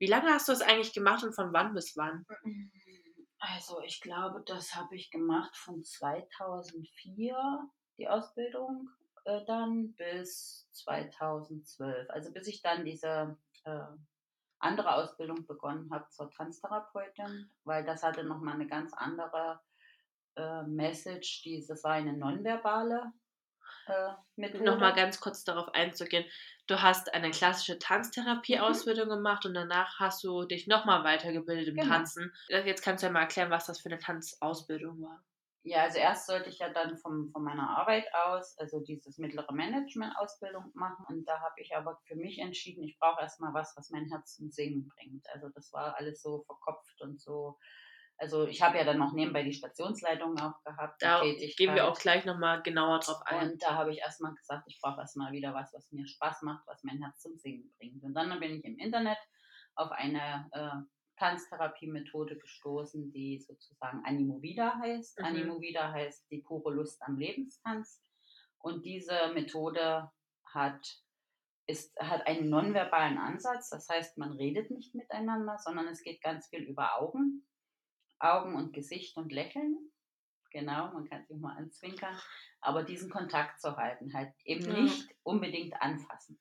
[0.00, 2.26] wie lange hast du das eigentlich gemacht und von wann bis wann?
[3.38, 8.90] Also ich glaube, das habe ich gemacht von 2004, die Ausbildung,
[9.24, 12.10] äh, dann bis 2012.
[12.10, 13.80] Also bis ich dann diese äh,
[14.58, 19.60] andere Ausbildung begonnen habe zur Tanztherapeutin, weil das hatte nochmal eine ganz andere
[20.36, 21.42] äh, Message.
[21.42, 23.12] Die, das war eine nonverbale
[23.86, 24.64] äh, Methode.
[24.64, 26.24] Nochmal ganz kurz darauf einzugehen.
[26.70, 27.78] Du hast eine klassische
[28.54, 28.80] Mhm.
[28.88, 31.82] Tanztherapie-Ausbildung gemacht und danach hast du dich nochmal weitergebildet im Genau.
[31.82, 32.32] Tanzen.
[32.48, 35.22] Jetzt kannst du ja mal erklären, was das für eine Tanzausbildung war.
[35.62, 39.52] Ja, also erst sollte ich ja dann vom, von meiner Arbeit aus, also dieses mittlere
[39.52, 41.04] Management-Ausbildung machen.
[41.08, 44.36] Und da habe ich aber für mich entschieden, ich brauche erstmal was, was mein Herz
[44.36, 45.28] zum Singen bringt.
[45.34, 47.58] Also das war alles so verkopft und so.
[48.20, 51.00] Also ich habe ja dann noch nebenbei die Stationsleitung auch gehabt.
[51.00, 53.52] Da gehen wir auch gleich nochmal genauer drauf ein.
[53.52, 56.66] Und da habe ich erstmal gesagt, ich brauche erstmal wieder was, was mir Spaß macht,
[56.66, 58.04] was mein Herz zum Singen bringt.
[58.04, 59.16] Und dann bin ich im Internet
[59.74, 65.18] auf eine äh, Tanztherapie-Methode gestoßen, die sozusagen Animovida heißt.
[65.18, 65.24] Mhm.
[65.24, 68.04] Animovida heißt die pure Lust am Lebenstanz.
[68.58, 70.10] Und diese Methode
[70.44, 70.86] hat,
[71.66, 73.70] ist, hat einen nonverbalen Ansatz.
[73.70, 77.46] Das heißt, man redet nicht miteinander, sondern es geht ganz viel über Augen.
[78.20, 79.90] Augen und Gesicht und Lächeln.
[80.52, 82.18] Genau, man kann sich mal anzwinkern.
[82.60, 84.82] Aber diesen Kontakt zu halten, halt eben Ja.
[84.82, 86.40] nicht unbedingt anfassen.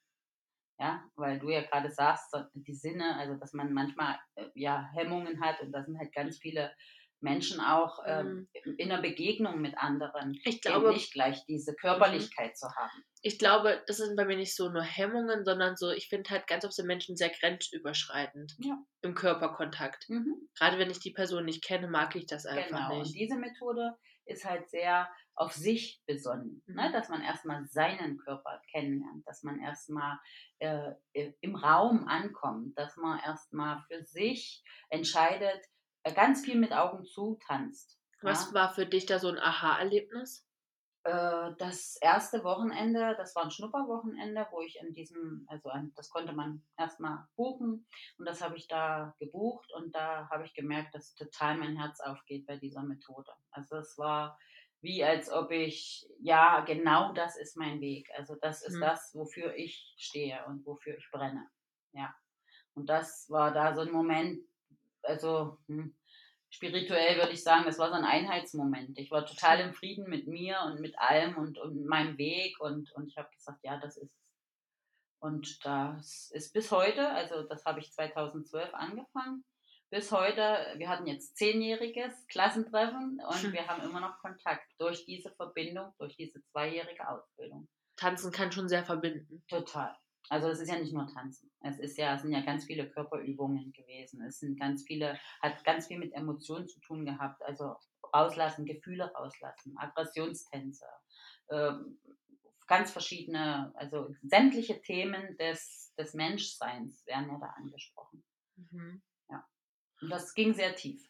[0.80, 5.42] Ja, weil du ja gerade sagst, die Sinne, also dass man manchmal äh, ja Hemmungen
[5.42, 6.74] hat und da sind halt ganz viele
[7.22, 12.58] Menschen auch ähm, in der Begegnung mit anderen, Ich eben glaube, nicht gleich diese Körperlichkeit
[12.58, 13.04] zu haben.
[13.22, 16.48] ich glaube, das sind bei mir nicht so nur Hemmungen, sondern so, ich finde halt
[16.48, 18.78] ganz oft sind Menschen sehr grenzüberschreitend Ja.
[19.02, 20.06] im Körperkontakt.
[20.10, 20.50] Mhm.
[20.58, 22.94] Gerade wenn ich die Person nicht kenne, mag ich das einfach Genau.
[22.94, 23.16] Und nicht.
[23.16, 26.76] diese Methode ist halt sehr auf sich besonnen, Mhm.
[26.76, 26.92] ne?
[26.92, 30.18] dass man erstmal seinen Körper kennenlernt, dass man erstmal
[30.60, 35.70] äh, äh, im Raum ankommt, dass man erstmal für sich entscheidet, äh,
[36.04, 38.00] ganz viel mit Augen zu tanzt.
[38.22, 38.54] Was ja?
[38.54, 40.46] war für dich da so ein Aha-Erlebnis?
[41.04, 46.34] Äh, das erste Wochenende, das war ein Schnupperwochenende, wo ich in diesem, also das konnte
[46.34, 51.16] man erstmal buchen und das habe ich da gebucht und da habe ich gemerkt, dass
[51.16, 53.32] total mein Herz aufgeht bei dieser Methode.
[53.52, 54.38] Also es war
[54.82, 58.10] wie als ob ich, ja, genau das ist mein Weg.
[58.16, 58.82] Also das ist Mhm.
[58.82, 61.50] das, wofür ich stehe und wofür ich brenne.
[61.92, 62.14] Ja.
[62.76, 64.42] Und das war da so ein Moment,
[65.10, 65.96] also hm,
[66.50, 68.98] spirituell würde ich sagen, das war so ein Einheitsmoment.
[68.98, 72.92] Ich war total im Frieden mit mir und mit allem und, und meinem Weg und,
[72.94, 74.30] und ich habe gesagt, ja, das ist es.
[75.22, 79.44] Und das ist bis heute, also das habe ich 2012 angefangen,
[79.92, 83.54] bis heute, wir hatten jetzt zehnjähriges Klassentreffen und Hm.
[83.54, 87.68] wir haben immer noch Kontakt durch diese Verbindung, durch diese zweijährige Ausbildung.
[87.98, 89.44] Tanzen kann schon sehr verbinden.
[89.50, 89.94] Total.
[90.30, 91.52] Also es ist ja nicht nur Tanzen.
[91.62, 94.22] Es ist ja, es sind ja ganz viele Körperübungen gewesen.
[94.22, 97.42] Es sind ganz viele, hat ganz viel mit Emotionen zu tun gehabt.
[97.44, 97.76] Also
[98.14, 100.86] rauslassen, Gefühle rauslassen, Aggressionstänze,
[101.50, 102.00] ähm,
[102.68, 108.24] ganz verschiedene, also sämtliche Themen des, des Menschseins werden ja da angesprochen.
[108.56, 109.02] Mhm.
[110.02, 111.10] Und das ging sehr tief.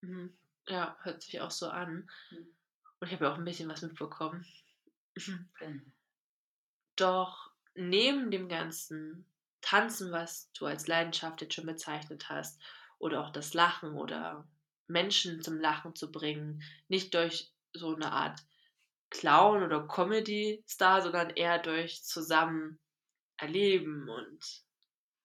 [0.00, 0.36] Mhm.
[0.68, 2.08] Ja, hört sich auch so an.
[2.30, 2.56] Mhm.
[3.00, 4.46] Und ich habe ja auch ein bisschen was mitbekommen.
[5.58, 5.82] Genau.
[6.96, 9.26] Doch neben dem ganzen
[9.60, 12.60] Tanzen, was du als Leidenschaft jetzt schon bezeichnet hast,
[12.98, 14.48] oder auch das Lachen oder
[14.86, 18.40] Menschen zum Lachen zu bringen, nicht durch so eine Art
[19.10, 22.78] Clown oder Comedy-Star, sondern eher durch zusammen
[23.36, 24.62] erleben und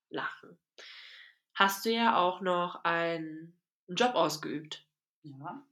[0.10, 0.58] lachen.
[1.54, 3.58] Hast du ja auch noch einen
[3.88, 4.86] Job ausgeübt.
[5.24, 5.66] Ja.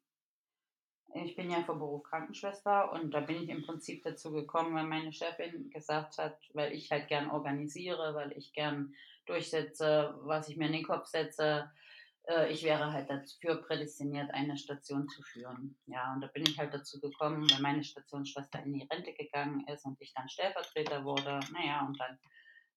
[1.24, 4.84] Ich bin ja vom Beruf Krankenschwester und da bin ich im Prinzip dazu gekommen, weil
[4.84, 8.94] meine Chefin gesagt hat, weil ich halt gern organisiere, weil ich gern
[9.26, 11.72] durchsetze, was ich mir in den Kopf setze.
[12.24, 15.78] Äh, Ich wäre halt dafür prädestiniert, eine Station zu führen.
[15.86, 19.66] Ja, und da bin ich halt dazu gekommen, weil meine Stationsschwester in die Rente gegangen
[19.68, 21.40] ist und ich dann Stellvertreter wurde.
[21.54, 22.20] Naja, und dann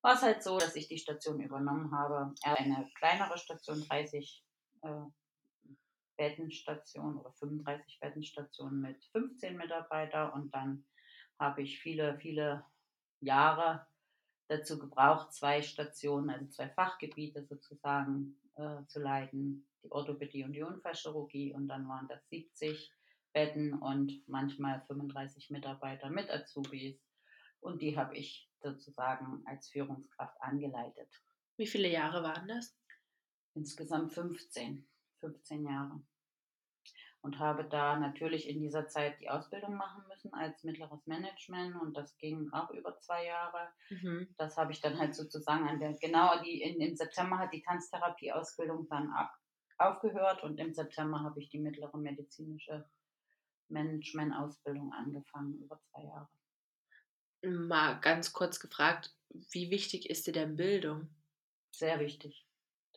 [0.00, 2.32] war es halt so, dass ich die Station übernommen habe.
[2.44, 4.44] Eine kleinere Station, 30
[4.82, 4.88] äh,
[6.18, 10.84] Bettenstation oder 35 Bettenstationen mit 15 Mitarbeiter und dann
[11.38, 12.64] habe ich viele, viele
[13.20, 13.86] Jahre
[14.48, 20.62] dazu gebraucht, zwei Stationen, also zwei Fachgebiete sozusagen äh, zu leiten, die Orthopädie und die
[20.62, 22.92] Unfallchirurgie und dann waren das 70
[23.32, 26.98] Betten und manchmal 35 Mitarbeiter mit Azubis
[27.60, 31.08] und die habe ich sozusagen als Führungskraft angeleitet.
[31.56, 32.76] Wie viele Jahre waren das?
[33.54, 34.86] Insgesamt 15,
[35.20, 36.00] 15 Jahre.
[37.20, 41.96] Und habe da natürlich in dieser Zeit die Ausbildung machen müssen als mittleres Management und
[41.96, 43.68] das ging auch über zwei Jahre.
[43.90, 44.28] Mhm.
[44.38, 47.62] Das habe ich dann halt sozusagen an der, genau die, in, im September hat die
[47.62, 49.34] Tanztherapie-Ausbildung dann ab,
[49.78, 52.88] aufgehört und im September habe ich die mittlere medizinische
[53.68, 56.28] Management-Ausbildung angefangen, über zwei Jahre.
[57.42, 61.08] Mal ganz kurz gefragt, wie wichtig ist dir denn Bildung?
[61.70, 62.47] Sehr wichtig,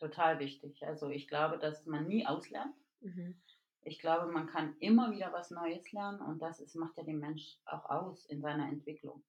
[0.02, 0.84] total wichtig.
[0.84, 2.74] Also ich glaube, dass man nie auslernt.
[3.00, 3.40] Mhm.
[3.84, 7.18] Ich glaube, man kann immer wieder was Neues lernen und das ist, macht ja den
[7.18, 9.22] Mensch auch aus in seiner Entwicklung.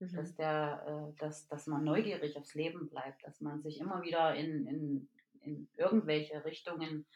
[0.00, 0.16] Mhm.
[0.16, 4.34] Dass, der, äh, dass, dass man neugierig aufs Leben bleibt, dass man sich immer wieder
[4.34, 5.08] in, in,
[5.40, 7.06] in irgendwelche Richtungen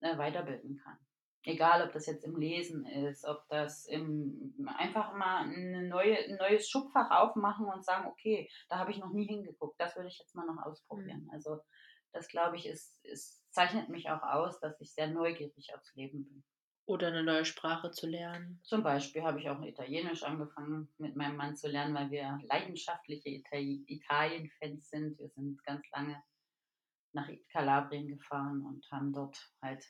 [0.00, 0.98] äh, weiterbilden kann.
[1.42, 6.36] Egal, ob das jetzt im Lesen ist, ob das im, einfach mal eine neue, ein
[6.36, 10.18] neues Schubfach aufmachen und sagen, okay, da habe ich noch nie hingeguckt, das würde ich
[10.18, 11.24] jetzt mal noch ausprobieren.
[11.24, 11.30] Mhm.
[11.30, 11.60] Also
[12.16, 16.24] das, glaube ich, ist, ist, zeichnet mich auch aus, dass ich sehr neugierig aufs Leben
[16.24, 16.44] bin.
[16.86, 18.60] Oder eine neue Sprache zu lernen.
[18.62, 23.28] Zum Beispiel habe ich auch Italienisch angefangen mit meinem Mann zu lernen, weil wir leidenschaftliche
[23.28, 25.18] Italien-Fans sind.
[25.18, 26.22] Wir sind ganz lange
[27.12, 29.84] nach Kalabrien gefahren und haben dort halt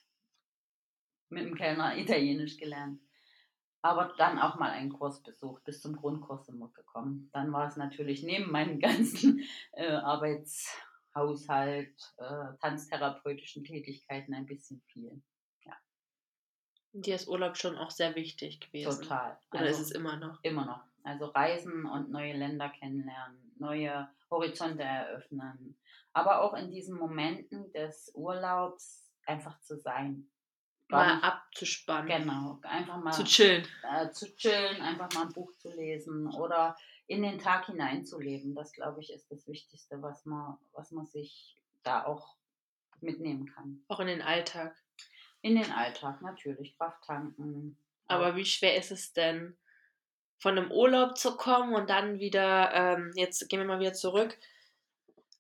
[1.28, 3.00] mit dem Kellner Italienisch gelernt.
[3.82, 7.30] Aber dann auch mal einen Kurs besucht, bis zum Grundkurs sind wir gekommen.
[7.34, 9.92] Dann war es natürlich neben meinem ganzen äh,
[11.16, 15.22] Arbeitshaushalt, äh, tanztherapeutischen Tätigkeiten ein bisschen viel.
[15.64, 15.76] Ja.
[16.92, 19.02] Dir ist Urlaub schon auch sehr wichtig gewesen.
[19.02, 19.38] Total.
[19.52, 20.38] Oder also, ist es immer noch?
[20.42, 20.84] Immer noch.
[21.02, 25.78] Also Reisen und neue Länder kennenlernen, neue Horizonte eröffnen.
[26.12, 30.28] Aber auch in diesen Momenten des Urlaubs einfach zu sein
[30.88, 32.06] mal abzuspannen.
[32.06, 33.66] Genau, einfach mal zu chillen.
[33.82, 36.76] Äh, zu chillen, einfach mal ein Buch zu lesen oder
[37.06, 38.54] in den Tag hineinzuleben.
[38.54, 42.36] Das, glaube ich, ist das Wichtigste, was man, was man sich da auch
[43.00, 43.84] mitnehmen kann.
[43.88, 44.76] Auch in den Alltag.
[45.42, 46.76] In den Alltag, natürlich.
[46.76, 47.78] Kraft tanken.
[48.08, 49.56] Aber wie schwer ist es denn,
[50.38, 54.38] von einem Urlaub zu kommen und dann wieder, ähm, jetzt gehen wir mal wieder zurück,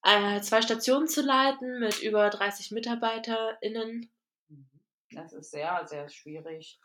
[0.02, 4.10] äh, zwei Stationen zu leiten mit über 30 MitarbeiterInnen
[5.16, 6.80] das ist sehr, sehr schwierig.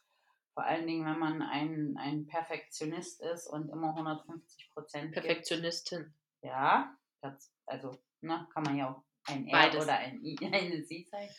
[0.53, 5.13] Vor allen Dingen, wenn man ein, ein Perfektionist ist und immer 150 Prozent.
[5.13, 6.13] Perfektionistin.
[6.41, 9.83] Ja, das, also ne, kann man ja auch ein R Beides.
[9.83, 11.29] oder ein I, eine Sie sein.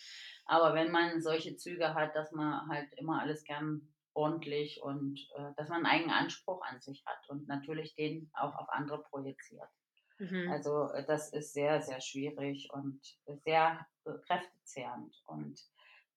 [0.46, 5.52] Aber wenn man solche Züge hat, dass man halt immer alles gern ordentlich und äh,
[5.56, 9.68] dass man einen eigenen Anspruch an sich hat und natürlich den auch auf andere projiziert.
[10.18, 10.50] Mhm.
[10.50, 13.00] Also äh, das ist sehr, sehr schwierig und
[13.44, 15.22] sehr äh, kräftezehrend.
[15.26, 15.60] Und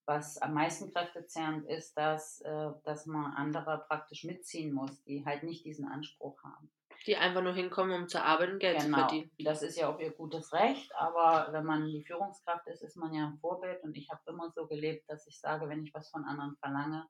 [0.05, 5.43] was am meisten kräftezehrend ist, dass, äh, dass man andere praktisch mitziehen muss, die halt
[5.43, 6.71] nicht diesen Anspruch haben.
[7.07, 8.97] Die einfach nur hinkommen, um zu arbeiten Geld genau.
[8.97, 9.31] zu verdienen.
[9.39, 13.13] Das ist ja auch ihr gutes Recht, aber wenn man die Führungskraft ist, ist man
[13.13, 16.09] ja ein Vorbild und ich habe immer so gelebt, dass ich sage, wenn ich was
[16.09, 17.07] von anderen verlange,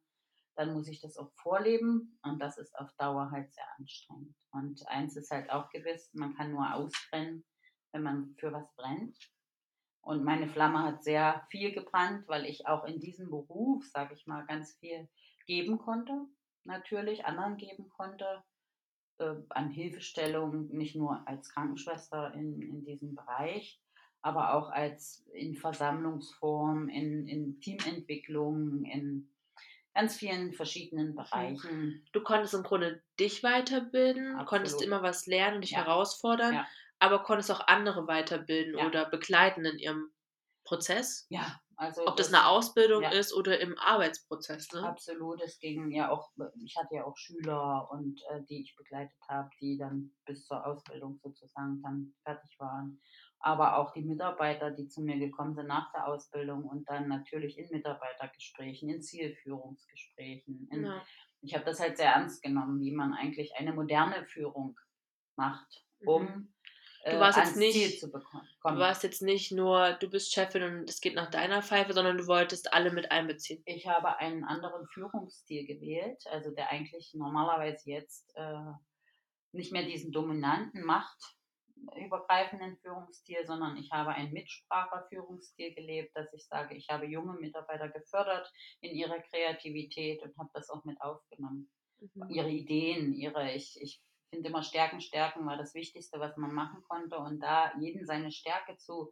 [0.56, 4.36] dann muss ich das auch vorleben und das ist auf Dauer halt sehr anstrengend.
[4.52, 7.46] Und eins ist halt auch gewiss, man kann nur ausbrennen,
[7.92, 9.18] wenn man für was brennt.
[10.06, 14.28] Und meine Flamme hat sehr viel gebrannt, weil ich auch in diesem Beruf, sage ich
[14.28, 15.10] mal, ganz viel
[15.48, 16.28] geben konnte,
[16.64, 18.44] natürlich anderen geben konnte,
[19.18, 23.82] äh, an Hilfestellung, nicht nur als Krankenschwester in, in diesem Bereich,
[24.22, 29.32] aber auch als in Versammlungsform, in, in Teamentwicklung, in
[29.96, 31.16] ganz vielen verschiedenen.
[31.16, 32.06] Bereichen.
[32.12, 34.48] Du konntest im Grunde dich weiterbilden, Absolut.
[34.50, 35.80] konntest immer was lernen, dich ja.
[35.80, 36.54] herausfordern.
[36.54, 36.68] Ja
[37.00, 38.88] aber konntest auch andere weiterbilden ja.
[38.88, 40.12] oder begleiten in ihrem
[40.66, 41.28] Prozess.
[41.30, 42.02] Ja, also.
[42.08, 43.10] Ob das, das eine Ausbildung ja.
[43.10, 44.72] ist oder im Arbeitsprozess.
[44.74, 44.88] Ne?
[44.88, 45.42] Absolut.
[45.42, 46.32] Es ging ja auch,
[46.64, 50.66] ich hatte ja auch Schüler und äh, die ich begleitet habe, die dann bis zur
[50.66, 53.00] Ausbildung sozusagen dann fertig waren.
[53.40, 57.58] Aber auch die Mitarbeiter, die zu mir gekommen sind nach der Ausbildung und dann natürlich
[57.60, 60.68] in Mitarbeitergesprächen, in Zielführungsgesprächen.
[60.72, 61.04] In, ja.
[61.42, 64.80] Ich habe das halt sehr ernst genommen, wie man eigentlich eine moderne Führung
[65.36, 66.55] macht, um mhm
[67.12, 71.02] du warst äh, jetzt nicht, Du warst jetzt nicht nur, du bist Chefin und es
[71.02, 73.62] geht nach deiner Pfeife, sondern du wolltest alle mit einbeziehen.
[73.66, 78.72] Ich habe einen anderen Führungsstil gewählt, also der eigentlich normalerweise jetzt äh,
[79.52, 86.76] nicht mehr diesen dominanten machtübergreifenden Führungsstil, sondern ich habe einen Mitspracherführungsstil gelebt, dass ich sage,
[86.76, 91.70] ich habe junge Mitarbeiter gefördert in ihrer Kreativität und habe das auch mit aufgenommen.
[92.00, 92.30] Mhm.
[92.30, 94.02] Ihre Ideen, ihre, ich, ich
[94.36, 97.18] finde immer Stärken, Stärken war das Wichtigste, was man machen konnte.
[97.18, 99.12] Und da jeden seine Stärke zu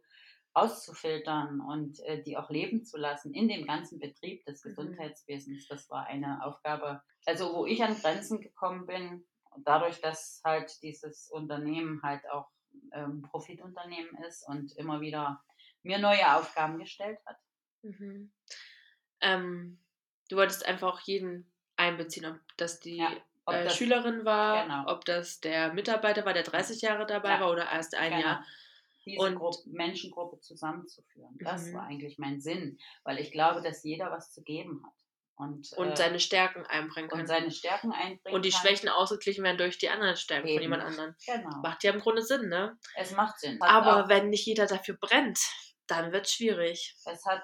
[0.52, 4.68] auszufiltern und äh, die auch leben zu lassen in dem ganzen Betrieb des mhm.
[4.68, 9.26] Gesundheitswesens, das war eine Aufgabe, also wo ich an Grenzen gekommen bin,
[9.64, 12.48] dadurch, dass halt dieses Unternehmen halt auch
[12.92, 15.42] ähm, Profitunternehmen ist und immer wieder
[15.82, 17.38] mir neue Aufgaben gestellt hat.
[17.82, 18.32] Mhm.
[19.20, 19.82] Ähm,
[20.28, 23.10] du wolltest einfach jeden einbeziehen, ob das die ja
[23.46, 24.84] ob äh, das, Schülerin war, genau.
[24.86, 27.40] ob das der Mitarbeiter war, der 30 Jahre dabei ja.
[27.40, 28.22] war oder erst ein genau.
[28.22, 28.44] Jahr.
[29.06, 31.36] Diese und Gruppe, Menschengruppe zusammenzuführen.
[31.40, 31.74] Das mhm.
[31.74, 34.92] war eigentlich mein Sinn, weil ich glaube, dass jeder was zu geben hat.
[35.36, 37.20] Und, und äh, seine Stärken einbringen kann.
[37.20, 38.60] Und seine Stärken einbringen Und die kann.
[38.60, 40.56] Schwächen ausgeglichen werden durch die anderen Stärken Eben.
[40.56, 41.14] von jemand anderem.
[41.26, 41.56] Genau.
[41.60, 42.78] Macht ja im Grunde Sinn, ne?
[42.94, 43.60] Es macht Sinn.
[43.60, 44.08] Aber auch.
[44.08, 45.40] wenn nicht jeder dafür brennt,
[45.86, 46.96] dann wird es schwierig.
[47.04, 47.42] Es hat,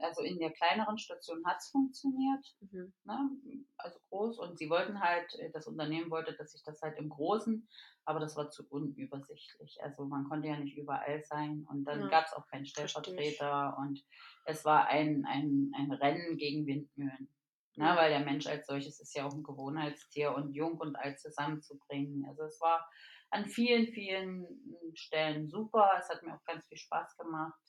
[0.00, 2.92] also in der kleineren Station hat es funktioniert, Mhm.
[3.04, 3.30] ne?
[3.78, 4.38] also groß.
[4.38, 7.66] Und sie wollten halt, äh, das Unternehmen wollte, dass ich das halt im Großen,
[8.04, 9.78] aber das war zu unübersichtlich.
[9.82, 12.66] Also man konnte ja nicht überall sein und dann Ja, gab es auch keinen.
[12.66, 14.04] Stellvertreter und
[14.44, 17.28] es war ein, ein, ein Rennen gegen Windmühlen.
[17.76, 17.84] Ne?
[17.86, 17.96] Ja.
[17.96, 22.26] Weil der Mensch als solches ist ja auch ein Gewohnheitstier und jung und alt zusammenzubringen.
[22.28, 22.86] Also es war
[23.30, 25.92] an vielen, vielen Stellen super.
[25.98, 27.60] Es hat mir auch ganz viel Spaß gemacht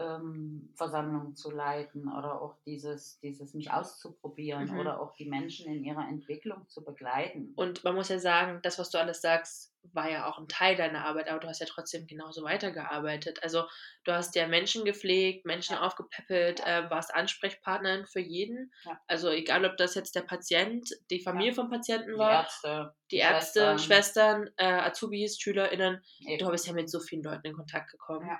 [0.00, 4.78] ähm, Versammlungen zu leiten oder auch dieses, dieses mich auszuprobieren Mhm.
[4.80, 7.52] oder auch die Menschen in ihrer Entwicklung zu begleiten.
[7.56, 10.76] Und man muss ja sagen, das, was du alles sagst, war ja auch ein Teil
[10.76, 13.42] deiner Arbeit, aber du hast ja trotzdem genauso weitergearbeitet.
[13.42, 13.64] Also
[14.04, 15.82] du hast ja Menschen gepflegt, Menschen Ja.
[15.86, 18.72] aufgepäppelt, äh, warst Ansprechpartnerin für jeden.
[18.84, 19.00] Ja.
[19.06, 23.16] Also egal, ob das jetzt der Patient, die Familie vom Patienten Die war, Ärzte, die
[23.16, 23.78] Ärzte, Schwestern.
[23.78, 26.02] Schwestern, äh, Azubis, SchülerInnen.
[26.26, 26.38] eben.
[26.44, 28.26] Du bist ja mit so vielen Leuten in Kontakt gekommen.
[28.28, 28.38] Ja.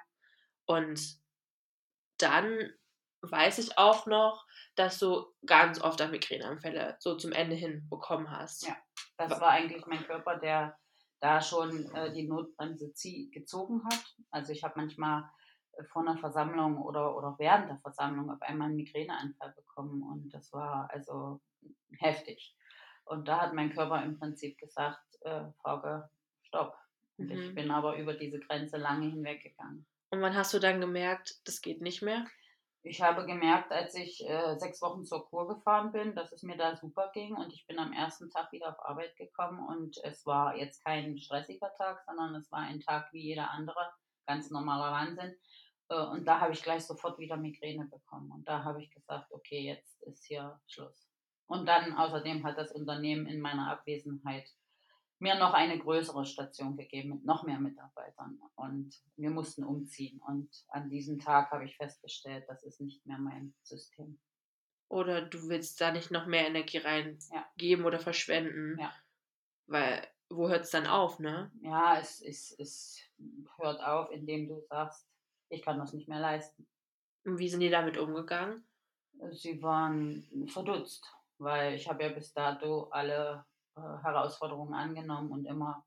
[0.67, 1.20] Und
[2.23, 2.73] dann
[3.23, 8.31] weiß ich auch noch, dass du ganz oft an Migräneanfälle so zum Ende hin bekommen
[8.31, 8.67] hast.
[8.67, 8.77] Ja.
[9.19, 10.79] Das war eigentlich mein Körper, der
[11.21, 14.03] da schon äh, die Notbremse zieh, gezogen hat.
[14.31, 15.29] Also ich habe manchmal
[15.73, 20.31] äh, vor einer Versammlung oder, oder während der Versammlung auf einmal einen Migräneanfall bekommen und
[20.33, 21.43] das war also
[21.99, 22.57] heftig.
[23.05, 26.09] Und da hat mein Körper im Prinzip gesagt, äh, Frauke,
[26.43, 26.75] stopp.
[27.19, 27.55] Und ich Mhm.
[27.55, 29.87] bin aber über diese Grenze lange hinweggegangen.
[30.11, 32.27] Und wann hast du dann gemerkt, das geht nicht mehr?
[32.83, 36.57] Ich habe gemerkt, als ich äh, sechs Wochen zur Kur gefahren bin, dass es mir
[36.57, 40.25] da super ging und ich bin am ersten Tag wieder auf Arbeit gekommen und es
[40.25, 43.93] war jetzt kein stressiger Tag, sondern es war ein Tag wie jeder andere,
[44.27, 45.37] ganz normaler Wahnsinn.
[45.91, 49.31] Äh, und da habe ich gleich sofort wieder Migräne bekommen und da habe ich gesagt,
[49.31, 51.11] okay, jetzt ist hier Schluss.
[51.47, 54.49] Und dann außerdem hat das Unternehmen in meiner Abwesenheit
[55.21, 60.49] mir noch eine größere Station gegeben mit noch mehr Mitarbeitern und wir mussten umziehen und
[60.69, 64.19] an diesem Tag habe ich festgestellt, das ist nicht mehr mein System.
[64.89, 66.89] Oder du willst da nicht noch mehr Energie Ja.
[66.91, 68.79] reingeben oder verschwenden?
[68.81, 68.93] Ja.
[69.67, 71.53] Weil, wo hört es dann auf, ne?
[71.63, 72.99] Ja, es, es, es
[73.57, 75.07] hört auf, indem du sagst,
[75.49, 76.67] ich kann das nicht mehr leisten.
[77.25, 78.65] Und wie sind die damit umgegangen?
[79.33, 81.05] Sie waren verdutzt,
[81.39, 83.45] weil ich habe ja bis dato alle
[83.81, 85.87] äh, Herausforderungen angenommen und immer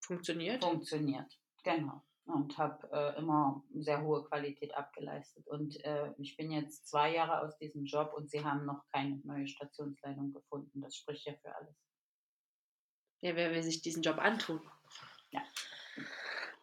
[0.00, 0.62] Funktioniert?
[0.62, 1.38] funktioniert.
[1.64, 2.02] Genau.
[2.24, 5.46] Und habe äh, immer sehr hohe Qualität abgeleistet.
[5.48, 9.20] Und äh, ich bin jetzt zwei Jahre aus diesem Job und sie haben noch keine
[9.24, 10.80] neue Stationsleitung gefunden.
[10.82, 11.74] Das spricht ja für alles.
[13.20, 14.60] Ja, wer will sich diesen Job antun?
[15.30, 15.42] Ja.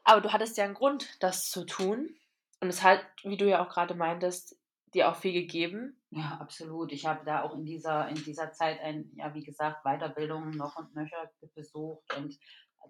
[0.04, 2.16] Aber du hattest ja einen Grund, das zu tun.
[2.62, 4.58] Und es hat, wie du ja auch gerade meintest,
[4.94, 6.02] dir auch viel gegeben.
[6.16, 6.94] Ja, absolut.
[6.94, 10.78] Ich habe da auch in dieser, in dieser Zeit, ein, ja, wie gesagt, Weiterbildungen noch
[10.78, 12.38] und nöcher besucht und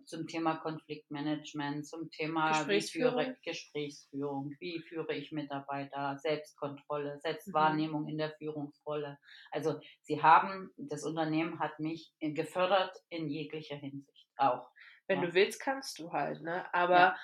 [0.06, 3.36] zum Thema Konfliktmanagement, zum Thema wie führe, Gesprächsführung?
[3.44, 9.18] Gesprächsführung, wie führe ich Mitarbeiter, Selbstkontrolle, Selbstwahrnehmung in der Führungsrolle.
[9.50, 14.70] Also sie haben, das Unternehmen hat mich gefördert in jeglicher Hinsicht auch.
[15.08, 15.28] Wenn Ja.
[15.28, 16.72] du willst, kannst du halt, ne?
[16.76, 17.18] Aber Ja.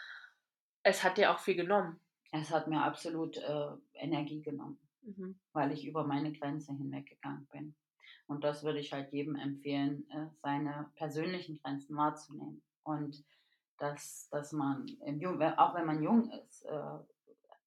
[0.84, 2.00] es hat dir auch viel genommen.
[2.32, 4.80] Es hat mir absolut äh, Energie genommen.
[5.04, 5.40] Mhm.
[5.54, 7.76] weil ich über meine Grenze hinweggegangen bin.
[8.28, 12.62] Und das würde ich halt jedem empfehlen, äh, seine persönlichen Grenzen wahrzunehmen.
[12.84, 13.24] Und
[13.78, 17.00] dass, dass man, im auch wenn man jung ist, äh,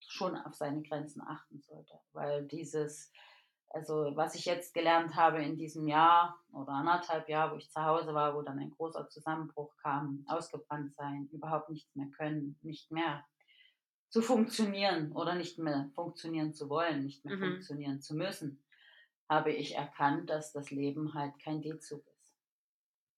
[0.07, 1.99] schon auf seine Grenzen achten sollte.
[2.13, 3.13] Weil dieses,
[3.69, 7.83] also was ich jetzt gelernt habe in diesem Jahr oder anderthalb Jahr, wo ich zu
[7.83, 12.91] Hause war, wo dann ein großer Zusammenbruch kam, ausgebrannt sein, überhaupt nichts mehr können, nicht
[12.91, 13.25] mehr
[14.15, 17.41] zu funktionieren oder nicht mehr funktionieren zu wollen, nicht mehr Mhm.
[17.41, 18.63] funktionieren zu müssen,
[19.29, 22.33] habe ich erkannt, dass das Leben halt kein D-Zug ist,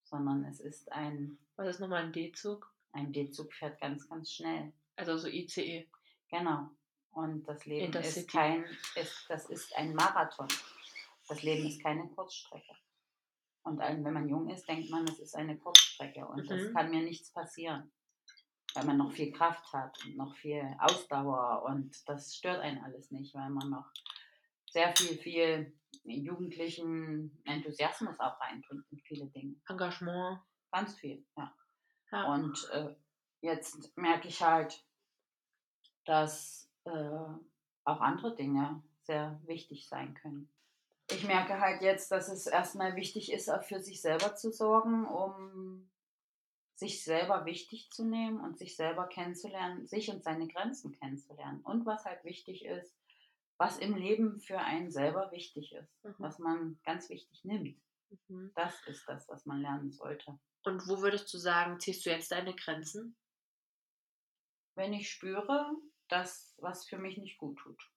[0.05, 2.73] sondern es ist ein, Was ist nochmal ein D-Zug?
[2.93, 4.73] ein D-Zug fährt ganz, ganz schnell.
[4.97, 5.87] Also so ICE.
[6.31, 6.71] Genau.
[7.11, 10.49] Und das Leben ist kein, ist, das ist ein Marathon.
[11.29, 12.75] Das Leben ist keine Kurzstrecke.
[13.65, 16.75] Und wenn man jung ist, denkt man, es ist eine Kurzstrecke und es Mhm.
[16.75, 17.93] kann mir nichts passieren.
[18.77, 23.11] Weil man noch viel Kraft hat und noch viel Ausdauer und das stört einen alles
[23.11, 23.91] nicht, weil man noch
[24.71, 25.73] sehr viel, viel
[26.05, 29.57] jugendlichen Enthusiasmus auch reinbringt in viele Dinge.
[29.69, 30.41] Engagement.
[30.71, 31.55] Ganz viel, ja.
[32.12, 32.35] Ja.
[32.35, 32.95] Und äh,
[33.41, 34.85] jetzt merke ich halt,
[36.05, 36.90] dass äh,
[37.85, 40.50] auch andere Dinge sehr wichtig sein können.
[41.11, 45.07] Ich merke halt jetzt, dass es erstmal wichtig ist, auch für sich selber zu sorgen,
[45.07, 45.88] um
[46.77, 51.60] sich selber wichtig zu nehmen und sich selber kennenzulernen, sich und seine Grenzen kennenzulernen.
[51.62, 52.94] Und was halt wichtig ist,
[53.58, 56.14] was im Leben für einen selber wichtig ist, Mhm.
[56.18, 57.81] was man ganz wichtig nimmt.
[58.29, 58.52] Mhm.
[58.54, 60.38] Das ist das, was man lernen sollte.
[60.64, 63.16] Und wo würdest du sagen, ziehst du jetzt deine Grenzen?
[64.77, 65.74] wenn ich spüre,
[66.08, 67.90] das, was für mich nicht gut tut.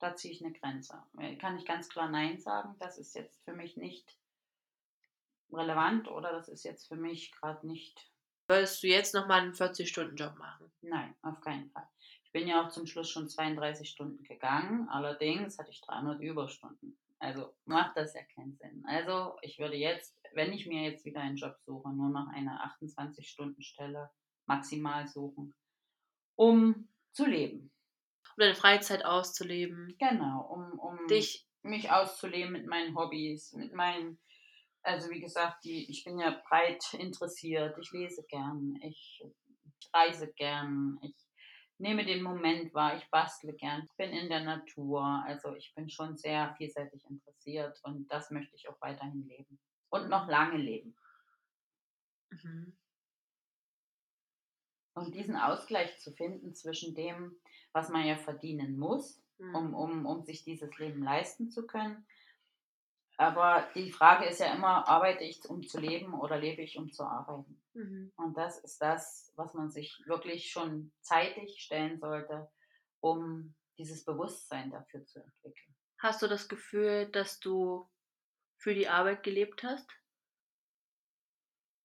[0.00, 1.02] Da ziehe ich eine Grenze.
[1.18, 4.18] Äh, kann ich ganz klar Nein sagen, das ist jetzt für mich nicht
[5.52, 8.10] relevant oder das ist jetzt für mich gerade nicht.
[8.48, 10.70] Würdest du jetzt nochmal einen 40-Stunden-Job machen?
[10.82, 11.88] Nein, auf keinen Fall.
[12.24, 16.98] Ich bin ja auch zum Schluss schon 32 Stunden gegangen, allerdings hatte ich 300 Überstunden.
[17.18, 18.84] Also macht das ja keinen Sinn.
[18.86, 22.60] Also ich würde jetzt, wenn ich mir jetzt wieder einen Job suche, nur noch eine
[22.80, 24.10] 28-Stunden-Stelle
[24.46, 25.54] maximal suchen,
[26.36, 27.72] um zu leben.
[28.36, 29.96] Um deine Freizeit auszuleben.
[29.98, 34.18] Genau, um, um dich mich auszuleben mit meinen Hobbys, mit meinen,
[34.86, 39.22] also wie gesagt, die, ich bin ja breit interessiert, ich lese gern, ich
[39.92, 41.16] reise gern, ich
[41.78, 45.90] nehme den Moment wahr, ich bastle gern, ich bin in der Natur, also ich bin
[45.90, 49.58] schon sehr vielseitig interessiert und das möchte ich auch weiterhin leben
[49.90, 50.96] und noch lange leben.
[52.30, 52.76] Mhm.
[54.94, 57.36] Und diesen Ausgleich zu finden zwischen dem,
[57.72, 59.54] was man ja verdienen muss, mhm.
[59.54, 62.06] um, um, um sich dieses Leben leisten zu können.
[63.18, 66.92] Aber die Frage ist ja immer, arbeite ich, um zu leben oder lebe ich, um
[66.92, 67.62] zu arbeiten?
[67.72, 68.12] Mhm.
[68.16, 72.50] Und das ist das, was man sich wirklich schon zeitig stellen sollte,
[73.00, 75.74] um dieses Bewusstsein dafür zu entwickeln.
[75.98, 77.88] Hast du das Gefühl, dass du
[78.58, 79.90] für die Arbeit gelebt hast?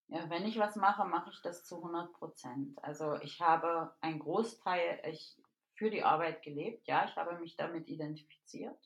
[0.09, 2.83] Ja, wenn ich was mache, mache ich das zu 100 Prozent.
[2.83, 5.41] Also ich habe einen Großteil ich,
[5.75, 6.85] für die Arbeit gelebt.
[6.87, 8.77] Ja, ich habe mich damit identifiziert,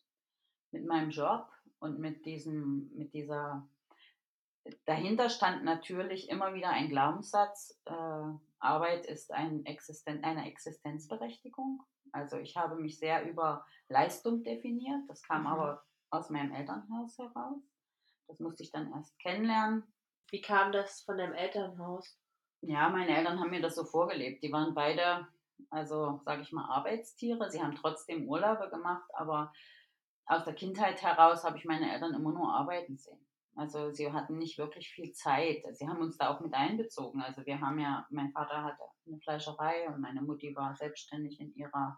[0.70, 1.50] mit meinem Job
[1.86, 3.68] und mit diesem, mit dieser.
[4.86, 7.80] Dahinter stand natürlich immer wieder ein Glaubenssatz.
[7.86, 8.24] Äh,
[8.60, 11.84] Arbeit ist ein Existen eine Existenzberechtigung.
[12.12, 15.02] Also ich habe mich sehr über Leistung definiert.
[15.08, 15.48] Das kam mhm.
[15.48, 17.62] aber aus meinem Elternhaus heraus.
[18.28, 19.84] Das musste ich dann erst kennenlernen
[20.32, 22.20] wie kam das von deinem Elternhaus?
[22.62, 24.44] Ja, meine Eltern haben mir das so vorgelebt.
[24.44, 25.28] Die waren beide,
[25.70, 27.50] also sage ich mal, Arbeitstiere.
[27.50, 29.54] Sie haben trotzdem Urlaube gemacht, aber
[30.26, 33.26] aus der Kindheit heraus habe ich meine Eltern immer nur arbeiten sehen.
[33.56, 35.64] Also sie hatten nicht wirklich viel Zeit.
[35.72, 37.22] Sie haben uns da auch mit einbezogen.
[37.22, 41.54] Also wir haben ja, mein Vater hatte eine Fleischerei und meine Mutti war selbstständig in
[41.56, 41.98] ihrer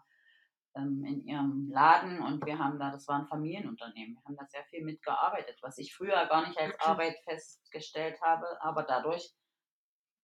[0.76, 4.46] ähm, in ihrem Laden und wir haben da, das war ein Familienunternehmen, wir haben da
[4.46, 9.34] sehr viel mitgearbeitet, was ich früher gar nicht als Arbeit festgestellt habe, aber dadurch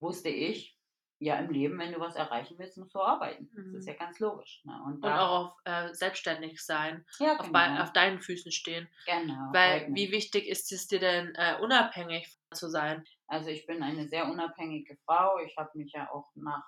[0.01, 0.79] wusste ich,
[1.19, 3.49] ja, im Leben, wenn du was erreichen willst, musst du arbeiten.
[3.55, 3.93] Das ist mhm.
[3.93, 4.63] ja ganz logisch.
[4.65, 4.79] Ne?
[4.85, 7.83] Und, und, auch auf äh, selbstständig sein, ja, auf, genau.
[7.83, 8.89] auf, deinen Füßen stehen.
[9.07, 9.53] Genau.
[9.53, 13.05] Weil wie wichtig ist es dir denn, äh, unabhängig zu sein?
[13.27, 15.39] Also ich bin eine sehr unabhängige Frau.
[15.47, 16.67] Ich habe mich ja auch nach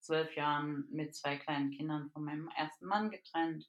[0.00, 3.64] zwölf Jahren mit zwei kleinen Kindern von meinem ersten Mann getrennt.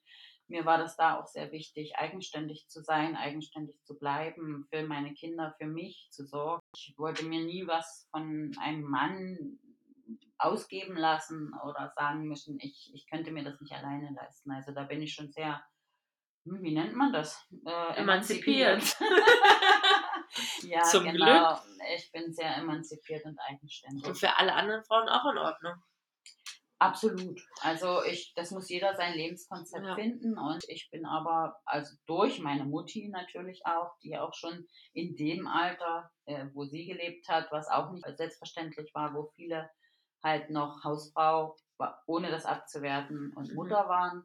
[0.48, 5.14] Mir war das da auch sehr wichtig, eigenständig zu sein, eigenständig zu bleiben, für meine
[5.14, 6.60] Kinder, für mich zu sorgen.
[6.76, 9.58] Ich wollte mir nie was von einem Mann
[10.38, 14.50] ausgeben lassen oder sagen müssen, ich, ich könnte mir das nicht alleine leisten.
[14.50, 15.62] Also da bin ich schon sehr,
[16.44, 17.48] hm, wie nennt man das?
[17.64, 18.82] Äh, emanzipiert.
[20.62, 21.54] ja, Zum genau.
[21.54, 21.78] Glück.
[21.96, 24.06] Ich bin sehr emanzipiert und eigenständig.
[24.06, 25.74] Und für alle anderen Frauen auch in Ordnung.
[26.82, 27.40] Absolut.
[27.60, 29.94] Also ich, das muss jeder sein Lebenskonzept ja.
[29.94, 35.14] finden und ich bin aber, also durch meine Mutti natürlich auch, die auch schon in
[35.14, 39.70] dem Alter, äh, wo sie gelebt hat, was auch nicht selbstverständlich war, wo viele
[40.22, 41.56] halt noch Hausfrau,
[42.06, 43.54] ohne das abzuwerten, und mhm.
[43.54, 44.24] Mutter waren.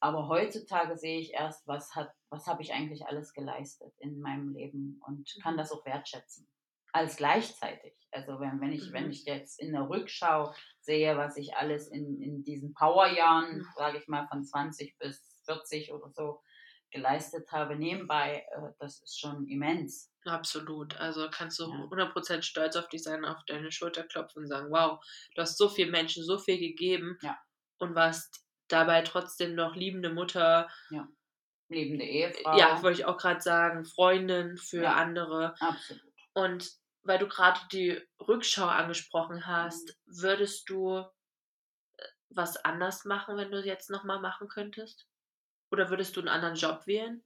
[0.00, 4.52] Aber heutzutage sehe ich erst, was hat, was habe ich eigentlich alles geleistet in meinem
[4.54, 5.58] Leben und kann mhm.
[5.58, 6.48] das auch wertschätzen
[6.92, 7.94] als gleichzeitig.
[8.10, 8.92] Also wenn, wenn, ich, mhm.
[8.92, 13.66] wenn ich jetzt in der Rückschau sehe, was ich alles in, in diesen Powerjahren, mhm.
[13.76, 16.42] sage ich mal von 20 bis 40 oder so,
[16.90, 20.09] geleistet habe nebenbei, äh, das ist schon immens.
[20.24, 20.96] Absolut.
[20.98, 21.76] Also kannst du ja.
[21.76, 25.02] 100% stolz auf dich sein, auf deine Schulter klopfen und sagen, wow,
[25.34, 27.38] du hast so vielen Menschen so viel gegeben ja.
[27.78, 30.68] und warst dabei trotzdem noch liebende Mutter.
[30.90, 31.08] Ja.
[31.68, 32.56] Liebende Ehefrau.
[32.58, 34.94] Ja, wollte ich auch gerade sagen, Freundin für ja.
[34.94, 35.54] andere.
[35.60, 36.02] Absolut.
[36.34, 36.70] Und
[37.02, 40.22] weil du gerade die Rückschau angesprochen hast, mhm.
[40.22, 41.04] würdest du äh,
[42.28, 45.06] was anders machen, wenn du jetzt nochmal machen könntest?
[45.70, 47.24] Oder würdest du einen anderen Job wählen?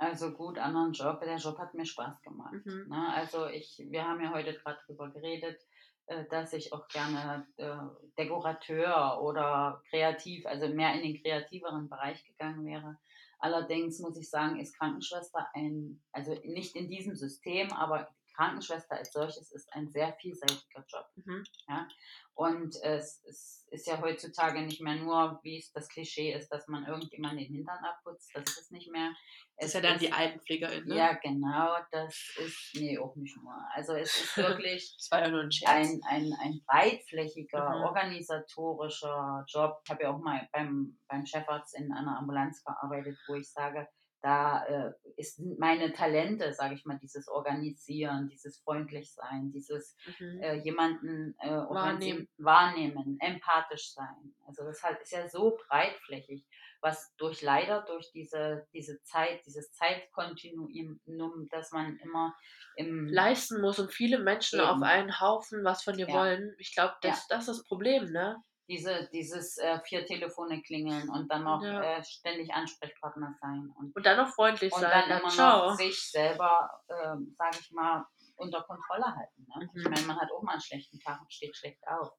[0.00, 1.20] Also gut, anderen Job.
[1.20, 2.54] Der Job hat mir Spaß gemacht.
[2.64, 2.86] Mhm.
[2.88, 3.12] Ne?
[3.14, 5.60] Also ich, wir haben ja heute gerade darüber geredet,
[6.06, 7.76] äh, dass ich auch gerne äh,
[8.16, 12.96] Dekorateur oder kreativ, also mehr in den kreativeren Bereich gegangen wäre.
[13.40, 18.08] Allerdings muss ich sagen, ist Krankenschwester ein, also nicht in diesem System, aber
[18.40, 21.06] Krankenschwester als solches ist ein sehr vielseitiger Job.
[21.16, 21.44] Mhm.
[21.68, 21.86] Ja?
[22.34, 26.66] Und es, es ist ja heutzutage nicht mehr nur, wie es das Klischee ist, dass
[26.68, 28.30] man irgendjemand den Hintern abputzt.
[28.34, 29.12] Das ist es nicht mehr.
[29.56, 30.96] Es ist ja dann ist- die Altenpflegerin, ne?
[30.96, 31.76] Ja, genau.
[31.90, 33.52] Das ist, nee, auch nicht nur.
[33.74, 37.84] Also es ist wirklich ja ein ein, ein, ein breitflächiger, Mhm.
[37.84, 39.80] organisatorischer Job.
[39.84, 43.86] Ich habe ja auch mal beim, beim Chefarzt in einer Ambulanz gearbeitet, wo ich sage,
[44.22, 50.40] da äh, ist, meine Talente, sage ich mal, dieses Organisieren, dieses Freundlichsein, dieses Mhm.
[50.42, 52.28] äh, jemanden äh, Wahrnehmen.
[52.38, 54.34] wahrnehmen, empathisch sein.
[54.46, 56.46] Also das halt ist ja so breitflächig,
[56.80, 62.34] was durch leider durch diese, diese Zeit, dieses Zeitkontinuum, dass man immer
[62.76, 64.68] im leisten muss und viele Menschen Eben.
[64.70, 66.12] auf einen Haufen was von dir Ja.
[66.12, 66.54] wollen.
[66.58, 68.36] Ich glaube, das, das ist das Problem, ne?
[68.70, 71.82] Diese, dieses äh, vier Telefone klingeln und dann noch Ja.
[71.98, 74.90] äh, ständig Ansprechpartner sein und, Und dann noch freundlich und sein.
[74.90, 75.70] dann Dann immer ciao.
[75.70, 78.06] noch sich selber, ähm, sage ich mal,
[78.36, 79.44] unter Kontrolle halten.
[79.48, 79.68] Ne?
[79.74, 79.90] Ich Mhm.
[79.90, 82.10] meine, man hat auch mal einen schlechten Tag und steht schlecht auf.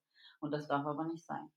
[0.41, 1.49] Und das darf aber nicht sein.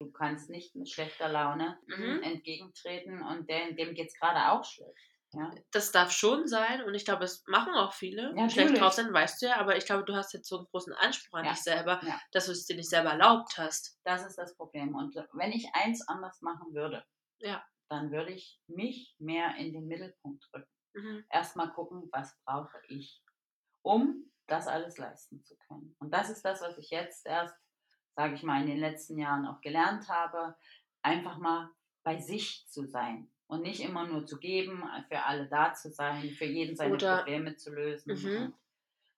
[0.00, 2.22] Du kannst nicht mit schlechter Laune Mhm.
[2.24, 5.11] entgegentreten und der, dem geht es gerade auch schlecht.
[5.34, 5.50] Ja?
[5.70, 8.34] Das darf schon sein und ich glaube, es machen auch viele.
[8.36, 10.66] Ja, Schlecht drauf sein, weißt du ja, aber ich glaube, du hast jetzt so einen
[10.66, 11.52] großen Anspruch an Ja.
[11.52, 12.20] dich selber, Ja.
[12.32, 13.98] dass du es dir nicht selber erlaubt hast.
[14.04, 14.94] Das ist das Problem.
[14.94, 17.04] Und wenn ich eins anders machen würde,
[17.88, 20.68] dann würde ich mich mehr in den Mittelpunkt rücken.
[20.94, 21.24] Mhm.
[21.30, 23.22] erstmal gucken, was brauche ich,
[23.80, 25.96] um das alles leisten zu können.
[25.98, 27.56] Und das ist das, was ich jetzt erst,
[28.14, 30.54] sage ich mal, in den letzten Jahren auch gelernt habe,
[31.00, 31.70] einfach mal
[32.02, 36.30] bei sich zu sein und nicht immer nur zu geben, für alle da zu sein,
[36.30, 38.54] für jeden seine Oder- Probleme zu lösen Mhm.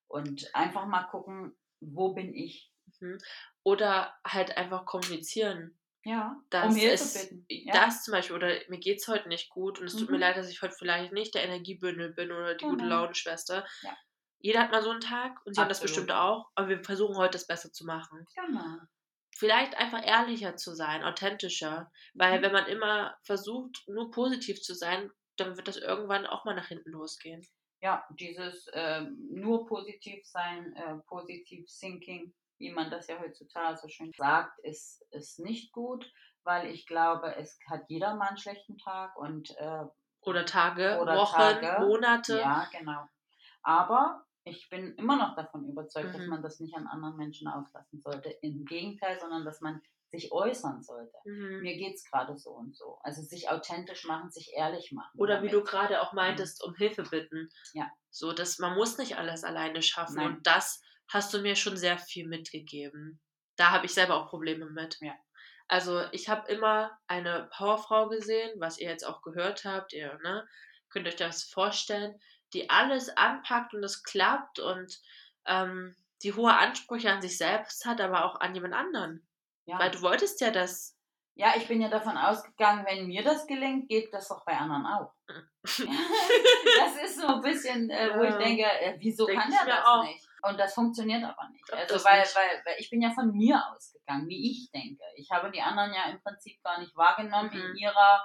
[0.08, 2.72] und, und einfach mal gucken, wo bin ich?
[3.00, 3.18] Mhm.
[3.62, 5.78] Oder halt einfach kommunizieren.
[6.04, 7.32] Ja, Das um ist.
[7.48, 10.16] Ja, das zum Beispiel, oder mir geht es heute nicht gut und es tut mir
[10.16, 10.20] Mhm.
[10.22, 12.96] leid, dass ich heute vielleicht nicht der Energiebündel bin oder die gute Genau.
[12.96, 13.64] Launenschwester.
[13.82, 13.96] Ja.
[14.40, 16.06] Jeder hat mal so einen Tag und sie haben das Absolut.
[16.06, 18.26] bestimmt auch, aber wir versuchen heute das besser zu machen.
[18.34, 18.78] genau.
[19.44, 22.42] Vielleicht einfach ehrlicher zu sein, authentischer, weil Mhm.
[22.42, 26.68] wenn man immer versucht, nur positiv zu sein, dann wird das irgendwann auch mal nach
[26.68, 27.46] hinten losgehen.
[27.80, 33.88] ja, dieses ähm, nur positiv sein, äh, positiv thinking, wie man das ja heutzutage so
[33.88, 36.10] schön sagt, ist, ist nicht gut,
[36.44, 39.84] weil ich glaube, es hat jeder mal einen schlechten Tag und äh,
[40.22, 42.42] Oder Tage, Oder Wochen, Tage, Monate.
[42.42, 43.06] ja, genau.
[43.62, 46.28] Aber ich bin immer noch davon überzeugt, dass Mhm.
[46.28, 48.30] man das nicht an anderen Menschen auslassen sollte.
[48.42, 49.80] Im Gegenteil, sondern dass man
[50.10, 51.16] sich äußern sollte.
[51.24, 51.60] Mhm.
[51.62, 52.98] Mir geht es gerade so und so.
[53.02, 55.18] Also sich authentisch machen, sich ehrlich machen.
[55.18, 55.54] Oder wie damit.
[55.54, 57.48] du gerade auch meintest, um Hilfe bitten.
[57.72, 57.90] Ja.
[58.10, 60.16] So, dass man muss nicht alles alleine schaffen.
[60.16, 60.36] Nein.
[60.36, 63.20] Und das hast du mir schon sehr viel mitgegeben.
[63.56, 64.98] Da habe ich selber auch Probleme mit.
[65.00, 65.14] Ja.
[65.68, 70.46] Also ich habe immer eine Powerfrau gesehen, was ihr jetzt auch gehört habt, ihr ne,
[70.90, 72.20] könnt euch das vorstellen,
[72.54, 74.98] die alles anpackt und es klappt und
[75.46, 79.26] ähm, die hohe Ansprüche an sich selbst hat, aber auch an jemand anderen.
[79.66, 79.78] ja.
[79.78, 80.96] Weil du wolltest ja das.
[81.36, 84.86] Ja, ich bin ja davon ausgegangen, wenn mir das gelingt, geht das doch bei anderen
[84.86, 85.12] auch.
[85.28, 88.38] das ist so ein bisschen, äh, wo ich Ja.
[88.38, 90.04] denke, äh, wieso Denk kann ich der das auch.
[90.04, 90.24] nicht?
[90.42, 91.72] Und das funktioniert aber nicht.
[91.72, 92.36] Also weil, nicht.
[92.36, 95.02] Weil, weil ich bin ja von mir ausgegangen, wie ich denke.
[95.16, 97.50] Ich habe die anderen ja im Prinzip gar nicht wahrgenommen.
[97.52, 97.70] Mhm.
[97.70, 98.22] In ihrer,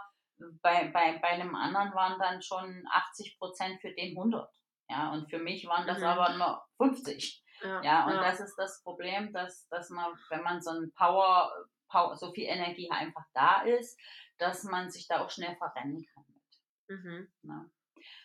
[0.61, 4.49] bei, bei, bei einem anderen waren dann schon 80 Prozent für den 100.
[4.89, 6.05] Ja, und für mich waren das Mhm.
[6.05, 7.43] aber nur 50.
[7.61, 11.51] Ja, Ja, und das ist das Problem, dass, dass man, wenn man so ein Power,
[11.89, 13.99] Power, so viel Energie einfach da ist,
[14.37, 16.23] dass man sich da auch schnell verrennen kann.
[16.27, 17.31] Mit, Mhm.
[17.43, 17.69] ne?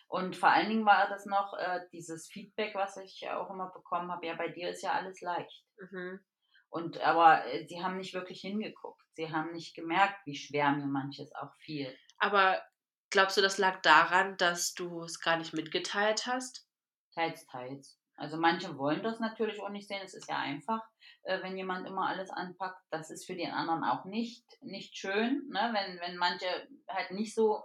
[0.07, 4.11] Und vor allen Dingen war das noch äh, dieses Feedback, was ich auch immer bekommen
[4.11, 5.65] habe, ja, bei dir ist ja alles leicht.
[5.77, 6.23] Mhm.
[6.69, 9.01] Und aber äh, sie haben nicht wirklich hingeguckt.
[9.15, 11.95] Sie haben nicht gemerkt, wie schwer mir manches auch fiel.
[12.19, 12.61] Aber
[13.09, 16.67] glaubst du, das lag daran, dass du es gar nicht mitgeteilt hast?
[17.13, 17.99] Teils, teils.
[18.17, 20.01] Also manche wollen das natürlich auch nicht sehen.
[20.03, 20.81] Es ist ja einfach,
[21.23, 22.81] äh, wenn jemand immer alles anpackt.
[22.89, 25.71] Das ist für den anderen auch nicht, nicht schön, ne?
[25.73, 26.45] wenn, wenn manche
[26.87, 27.63] halt nicht so,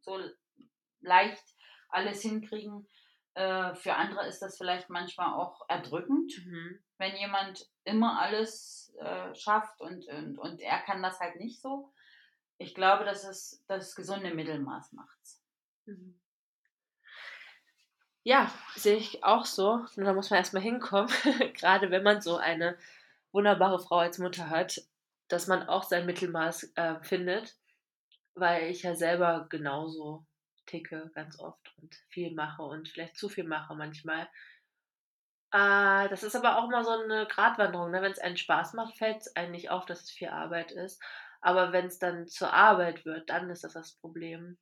[0.00, 0.18] so
[1.00, 1.44] leicht
[1.88, 2.88] alles hinkriegen.
[3.34, 6.82] Äh, für andere ist das vielleicht manchmal auch erdrückend, Mhm.
[6.98, 11.92] wenn jemand immer alles äh, schafft und, und, und er kann das halt nicht so.
[12.58, 15.18] Ich glaube, dass es das gesunde Mittelmaß macht.
[15.84, 16.18] Mhm.
[18.22, 19.86] Ja, sehe ich auch so.
[19.94, 21.08] Nur da muss man erstmal hinkommen,
[21.54, 22.76] gerade wenn man so eine
[23.30, 24.82] wunderbare Frau als Mutter hat,
[25.28, 27.54] dass man auch sein Mittelmaß äh, findet,
[28.34, 30.24] weil ich ja selber genauso
[30.66, 34.28] ticke ganz oft und viel mache und vielleicht zu viel mache manchmal.
[35.52, 37.90] Äh, das ist aber auch mal so eine Gratwanderung.
[37.90, 38.02] Ne?
[38.02, 41.00] Wenn es einen Spaß macht, fällt es einem nicht auf, dass es viel Arbeit ist.
[41.40, 44.58] Aber wenn es dann zur Arbeit wird, dann ist das das Problem.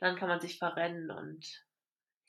[0.00, 1.66] Dann kann man sich verrennen und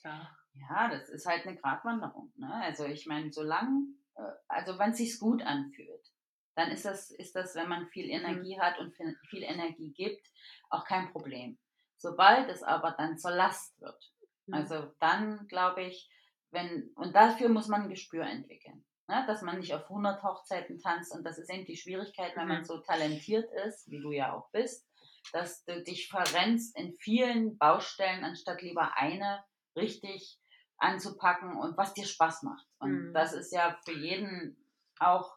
[0.04, 0.30] ja.
[0.54, 2.34] Ja, das ist halt eine Gratwanderung.
[2.36, 2.52] Ne?
[2.52, 6.12] Also ich meine, solange, äh, also wenn es sich gut anfühlt,
[6.56, 8.26] dann ist das, ist das, wenn man viel mhm.
[8.26, 8.62] Energie mhm.
[8.62, 10.28] hat und viel, viel Energie gibt,
[10.70, 11.58] auch kein Problem.
[11.98, 14.12] Sobald es aber dann zur Last wird,
[14.48, 14.56] mhm.
[14.56, 16.10] also dann glaube ich,
[16.52, 18.84] wenn, und dafür muss man ein Gespür entwickeln.
[19.10, 19.26] Ne?
[19.26, 22.54] Dass man nicht auf 100 Hochzeiten tanzt und das ist eben die Schwierigkeit, wenn mhm.
[22.54, 24.88] man so talentiert ist, wie du ja auch bist,
[25.34, 29.44] dass du dich verrennst in vielen Baustellen, anstatt lieber eine
[29.76, 30.40] richtig
[30.78, 32.68] anzupacken und was dir Spaß macht.
[32.78, 33.14] Und mhm.
[33.16, 34.64] das ist ja für jeden
[35.00, 35.36] auch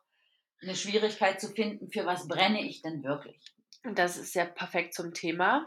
[0.61, 3.55] eine Schwierigkeit zu finden, für was brenne ich denn wirklich.
[3.85, 5.67] Und das ist ja perfekt zum Thema.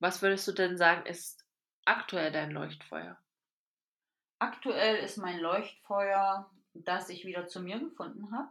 [0.00, 1.44] Was würdest du denn sagen, ist
[1.84, 3.18] aktuell dein Leuchtfeuer?
[4.38, 8.50] Aktuell ist mein Leuchtfeuer, dass ich wieder zu mir gefunden habe,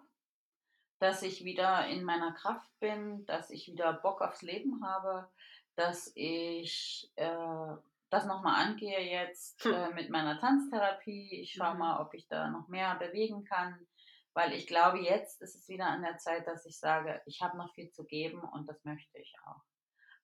[0.99, 5.30] dass ich wieder in meiner Kraft bin, dass ich wieder Bock aufs Leben habe,
[5.76, 7.76] dass ich äh,
[8.09, 9.74] das nochmal angehe jetzt hm.
[9.74, 11.41] äh, mit meiner Tanztherapie.
[11.41, 11.80] Ich schaue mhm.
[11.80, 13.88] mal, ob ich da noch mehr bewegen kann,
[14.34, 17.57] weil ich glaube, jetzt ist es wieder an der Zeit, dass ich sage, ich habe
[17.57, 19.61] noch viel zu geben und das möchte ich auch.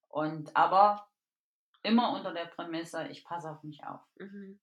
[0.08, 1.10] Und aber
[1.84, 4.02] immer unter der Prämisse, ich passe auf mich auf.
[4.16, 4.60] Mhm.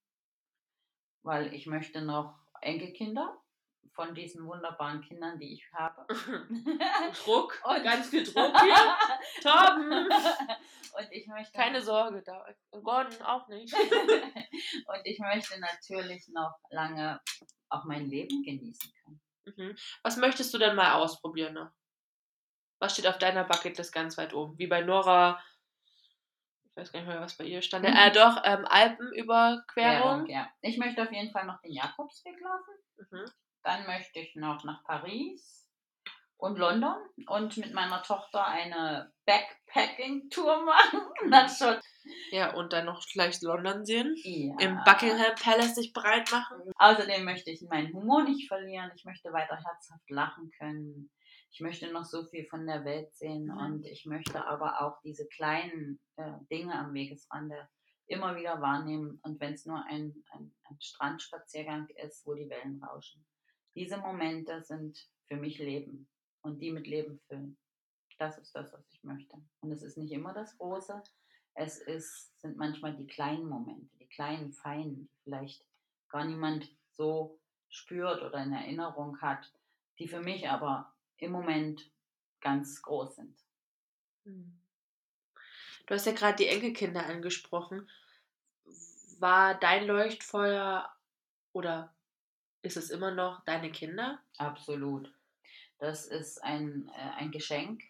[1.22, 3.40] Weil ich möchte noch Enkelkinder
[3.96, 6.07] von diesen wunderbaren Kindern, die ich habe.
[7.24, 9.42] Druck, und ganz viel Druck hier.
[9.42, 10.09] Torben!
[10.92, 11.52] Und ich möchte.
[11.52, 12.46] Keine Sorge, da.
[12.82, 13.72] Gordon auch nicht.
[13.74, 17.20] und ich möchte natürlich noch lange
[17.70, 19.20] auch mein Leben genießen können.
[19.44, 19.76] Mhm.
[20.02, 21.70] Was möchtest du denn mal ausprobieren noch?
[22.78, 24.59] Was steht auf deiner Bucketlist ganz weit oben?
[24.59, 25.42] Wie bei Nora,
[26.77, 27.89] ich weiß gar nicht mehr, was bei ihr stand.
[27.89, 27.95] Mhm.
[27.95, 30.27] Äh, doch, ähm, Alpenüberquerung.
[30.27, 32.74] Ja, ich möchte auf jeden Fall noch den Jakobsweg laufen.
[32.99, 33.24] Mhm.
[33.62, 35.66] Dann möchte ich noch nach Paris
[36.37, 36.97] und London
[37.29, 41.01] und mit meiner Tochter eine Backpacking-Tour machen.
[41.29, 41.81] Nach Schott.
[42.31, 44.14] Ja, und dann noch vielleicht London sehen.
[44.22, 44.55] Ja.
[44.59, 46.59] Im Buckingham Palace sich breit machen.
[46.77, 48.93] Außerdem möchte ich meinen Humor nicht verlieren.
[48.95, 51.11] Ich möchte weiter herzhaft lachen können.
[51.57, 55.26] Ich möchte noch so viel von der Welt sehen und ich möchte aber auch diese
[55.26, 57.66] kleinen äh, Dinge am Wegesrande
[58.09, 59.18] immer wieder wahrnehmen.
[59.22, 63.24] Und wenn es nur ein, ein, ein Strandspaziergang ist, wo die Wellen rauschen.
[63.74, 64.98] Diese Momente sind
[65.28, 66.11] für mich Leben
[66.42, 67.57] und die mit Leben füllen.
[68.18, 69.42] Das ist das, was ich möchte.
[69.61, 71.02] Und es ist nicht immer das Große.
[71.54, 75.64] Es ist, sind manchmal die kleinen Momente, die kleinen Feinen, die vielleicht
[76.11, 77.40] gar niemand so
[77.70, 79.50] spürt oder in Erinnerung hat,
[79.98, 81.91] die für mich aber im Moment
[82.41, 83.37] ganz groß sind.
[84.25, 84.59] Hm.
[85.87, 87.89] Du hast ja gerade die Enkelkinder angesprochen.
[89.19, 90.93] War dein Leuchtfeuer
[91.53, 91.95] oder
[92.62, 94.21] ist es immer noch deine Kinder?
[94.37, 95.12] Absolut.
[95.79, 97.83] Das ist ein, äh, ein Geschenk,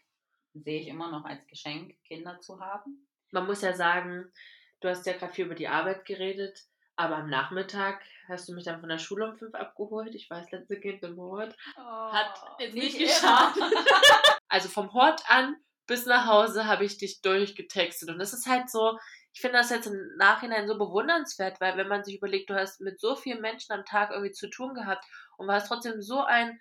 [0.55, 3.07] sehe ich immer noch als Geschenk, Kinder zu haben.
[3.31, 4.31] Man muss ja sagen,
[4.81, 6.67] du hast ja gerade viel über die Arbeit geredet,
[6.97, 10.15] aber am Nachmittag hast du mich dann von der Schule um fünf abgeholt.
[10.15, 11.55] Ich weiß, letzte Kind im Hort.
[11.77, 13.59] Oh, hat jetzt nicht, nicht geschafft.
[14.49, 18.09] also vom Hort an bis nach Hause habe ich dich durchgetextet.
[18.09, 18.99] Und das ist halt so,
[19.33, 22.81] ich finde das jetzt im Nachhinein so bewundernswert, weil wenn man sich überlegt, du hast
[22.81, 25.05] mit so vielen Menschen am Tag irgendwie zu tun gehabt
[25.37, 26.59] und warst trotzdem so ein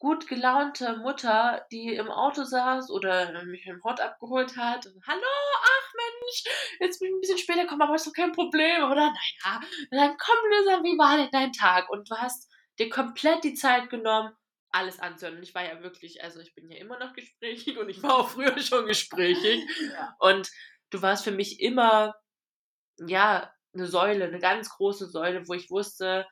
[0.00, 4.86] gut gelaunte Mutter, die im Auto saß oder mich im Hort abgeholt hat.
[4.86, 6.44] Und, Hallo, ach Mensch,
[6.80, 8.82] jetzt bin ich ein bisschen später gekommen, aber ist doch kein Problem.
[8.84, 11.90] Oder naja, dann komm, Lisa, wie war denn dein Tag?
[11.90, 14.34] Und du hast dir komplett die Zeit genommen,
[14.70, 15.36] alles anzuhören.
[15.36, 18.14] Und ich war ja wirklich, also ich bin ja immer noch gesprächig und ich war
[18.14, 19.68] auch früher schon gesprächig.
[19.92, 20.16] Ja.
[20.18, 20.50] Und
[20.88, 22.14] du warst für mich immer,
[22.96, 26.26] ja, eine Säule, eine ganz große Säule, wo ich wusste,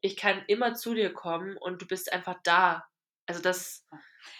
[0.00, 2.86] ich kann immer zu dir kommen und du bist einfach da.
[3.26, 3.86] Also das.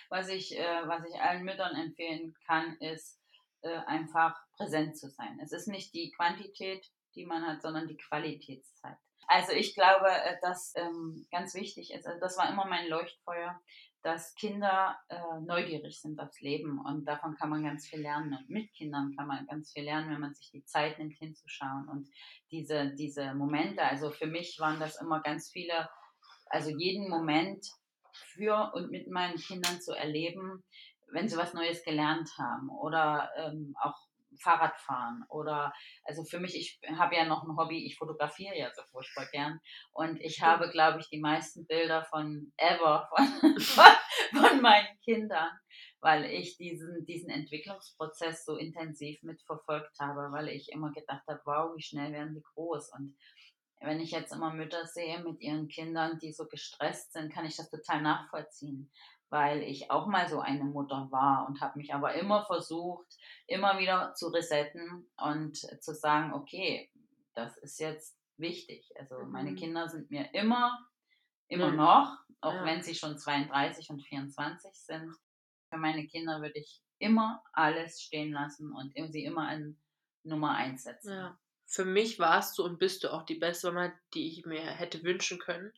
[0.08, 3.20] Was ich, äh, was ich allen Müttern empfehlen kann, ist
[3.62, 5.38] äh, einfach präsent zu sein.
[5.42, 8.96] Es ist nicht die Quantität, die man hat, sondern die Qualitätszeit.
[9.26, 13.60] Also ich glaube, äh, dass ähm, ganz wichtig ist, also das war immer mein Leuchtfeuer,
[14.02, 18.32] dass Kinder äh, neugierig sind aufs Leben und davon kann man ganz viel lernen.
[18.32, 21.88] Und mit Kindern kann man ganz viel lernen, wenn man sich die Zeit nimmt, hinzuschauen.
[21.88, 22.08] Und
[22.50, 25.88] diese, diese Momente, also für mich waren das immer ganz viele,
[26.46, 27.66] also jeden Moment
[28.12, 30.64] für und mit meinen Kindern zu erleben,
[31.10, 34.07] wenn sie was Neues gelernt haben oder ähm, auch
[34.40, 35.72] Fahrradfahren oder
[36.04, 39.60] also für mich, ich habe ja noch ein Hobby, ich fotografiere ja so furchtbar gern.
[39.92, 43.08] Und ich habe, glaube ich, die meisten Bilder von ever
[43.58, 43.84] von,
[44.34, 45.50] von meinen Kindern,
[46.00, 51.76] weil ich diesen, diesen Entwicklungsprozess so intensiv mitverfolgt habe, weil ich immer gedacht habe, wow,
[51.76, 52.92] wie schnell werden die groß?
[52.96, 53.16] Und
[53.80, 57.56] wenn ich jetzt immer Mütter sehe mit ihren Kindern, die so gestresst sind, kann ich
[57.56, 58.90] das total nachvollziehen
[59.30, 63.06] weil ich auch mal so eine Mutter war und habe mich aber immer versucht,
[63.46, 66.90] immer wieder zu resetten und zu sagen, okay,
[67.34, 68.90] das ist jetzt wichtig.
[68.98, 69.30] Also Mhm.
[69.30, 70.78] meine Kinder sind mir immer,
[71.48, 71.76] immer Mhm.
[71.76, 72.64] noch, auch Ja.
[72.64, 75.14] wenn sie schon 32 und 24 sind.
[75.70, 79.80] Für meine Kinder würde ich immer alles stehen lassen und sie immer an
[80.24, 81.12] Nummer eins setzen.
[81.12, 81.38] Ja.
[81.66, 85.02] Für mich warst du und bist du auch die beste Mama, die ich mir hätte
[85.02, 85.72] wünschen können.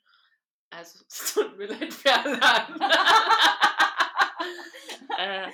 [0.71, 2.81] Also, es tut mir leid für alle anderen.
[5.18, 5.51] äh,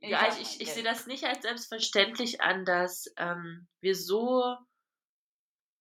[0.00, 4.56] ja, ich, ich, ich sehe das nicht als selbstverständlich an, dass ähm, wir so.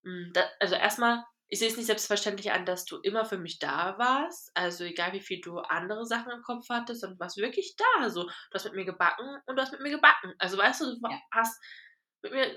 [0.03, 3.59] Mh, da, also, erstmal, ich sehe es nicht selbstverständlich an, dass du immer für mich
[3.59, 4.51] da warst.
[4.55, 8.09] Also, egal wie viel du andere Sachen im Kopf hattest, und warst wirklich da.
[8.09, 10.34] So, du hast mit mir gebacken und du hast mit mir gebacken.
[10.39, 11.20] Also, weißt du, du Ja.
[11.32, 11.61] hast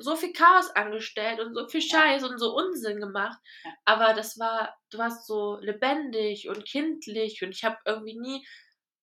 [0.01, 2.01] so viel Chaos angestellt und so viel Ja.
[2.01, 3.39] Scheiß und so Unsinn gemacht.
[3.65, 3.73] Ja.
[3.85, 8.47] Aber das war, du warst so lebendig und kindlich und ich habe irgendwie nie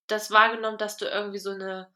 [0.07, 1.93] das wahrgenommen, dass du irgendwie so eine,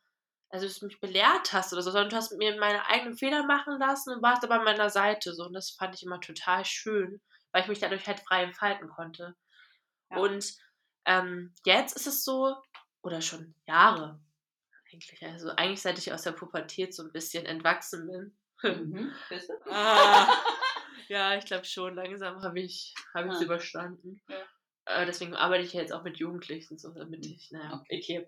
[0.49, 3.43] also dass du mich belehrt hast oder so, sondern du hast mir meine eigenen Fehler
[3.45, 6.65] machen lassen und warst aber an meiner Seite so und das fand ich immer total
[6.65, 9.35] schön, weil ich mich dadurch halt frei entfalten konnte.
[10.11, 10.17] Ja.
[10.17, 10.53] Und
[11.05, 12.55] ähm, jetzt ist es so,
[13.01, 14.19] oder schon Jahre
[14.91, 18.37] eigentlich, also eigentlich seit ich aus der Pubertät so ein bisschen entwachsen bin.
[18.63, 19.11] Mhm.
[19.29, 19.53] Bist du?
[19.71, 20.27] Ah,
[21.07, 23.41] ja, ich glaube schon, langsam habe ich es hab Ah.
[23.43, 24.21] überstanden.
[24.29, 24.37] Ja.
[24.85, 27.99] Äh, deswegen arbeite ich jetzt auch mit Jugendlichen, so damit ich, naja, Okay.
[28.01, 28.27] okay.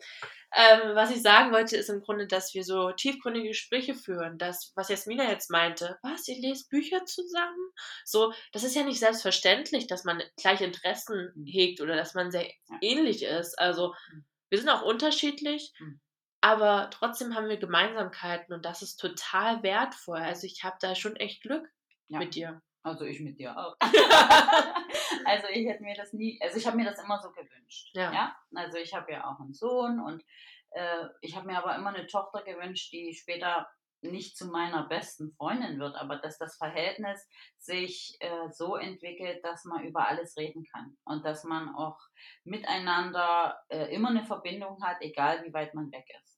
[0.56, 4.38] Ähm, was ich sagen wollte, ist im Grunde, dass wir so tiefgründige Gespräche führen.
[4.38, 7.58] Das, was Jasmina jetzt meinte, was, ihr lest Bücher zusammen?
[8.06, 11.46] So, das ist ja nicht selbstverständlich, dass man gleiche Interessen Mhm.
[11.48, 12.78] hegt oder dass man sehr Ja.
[12.82, 13.58] ähnlich ist.
[13.58, 14.26] Also, Mhm.
[14.50, 16.00] wir sind auch unterschiedlich, Mhm.
[16.42, 20.20] Aber trotzdem haben wir Gemeinsamkeiten und das ist total wertvoll.
[20.20, 21.68] Also, ich habe da schon echt Glück
[22.08, 22.20] Ja.
[22.20, 22.62] mit dir.
[22.84, 23.76] Also ich mit dir auch.
[25.26, 27.92] also ich hätte mir das nie, also ich habe mir das immer so gewünscht.
[27.94, 28.36] Ja.
[28.56, 30.24] Also ich habe ja auch einen Sohn und
[30.72, 33.70] äh, ich habe mir aber immer eine Tochter gewünscht, die später
[34.02, 37.28] nicht zu meiner besten Freundin wird, aber dass das Verhältnis
[37.60, 42.00] sich äh, so entwickelt, dass man über alles reden kann und dass man auch
[42.44, 46.31] miteinander äh, immer eine Verbindung hat, egal wie weit man weg ist.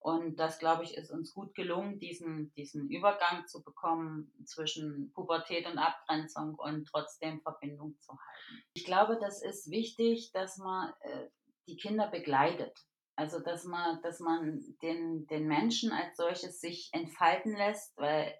[0.00, 5.66] Und das, glaube ich, ist uns gut gelungen, diesen, diesen Übergang zu bekommen zwischen Pubertät
[5.66, 8.64] und Abgrenzung und trotzdem Verbindung zu halten.
[8.72, 11.28] Ich glaube, das ist wichtig, dass man äh,
[11.68, 12.78] die Kinder begleitet.
[13.14, 18.34] Also, dass man, dass man den, den Menschen als solches sich entfalten lässt, weil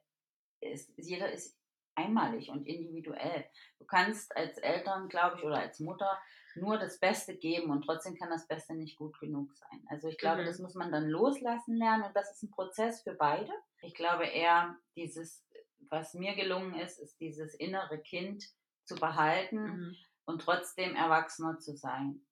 [0.60, 1.58] es, jeder ist
[1.94, 3.44] einmalig und individuell.
[3.78, 6.18] Du kannst als Eltern, glaube ich, oder als Mutter
[6.56, 9.84] nur das Beste geben und trotzdem kann das Beste nicht gut genug sein.
[9.88, 10.46] Also ich glaube, Mhm.
[10.46, 13.52] das muss man dann loslassen lernen und das ist ein Prozess für beide.
[13.82, 15.44] Ich glaube eher, dieses,
[15.88, 18.44] was mir gelungen ist, ist dieses innere Kind
[18.84, 19.96] zu behalten Mhm.
[20.26, 22.24] und trotzdem Erwachsener zu sein.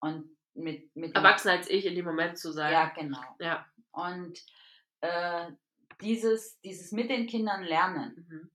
[0.00, 2.72] Und mit, mit Erwachsener als ich in dem Moment zu sein.
[2.72, 3.22] Ja, genau.
[3.40, 3.66] Ja.
[3.92, 4.38] Und
[5.00, 5.50] äh,
[6.00, 8.50] dieses, dieses mit den Kindern lernen, Mhm.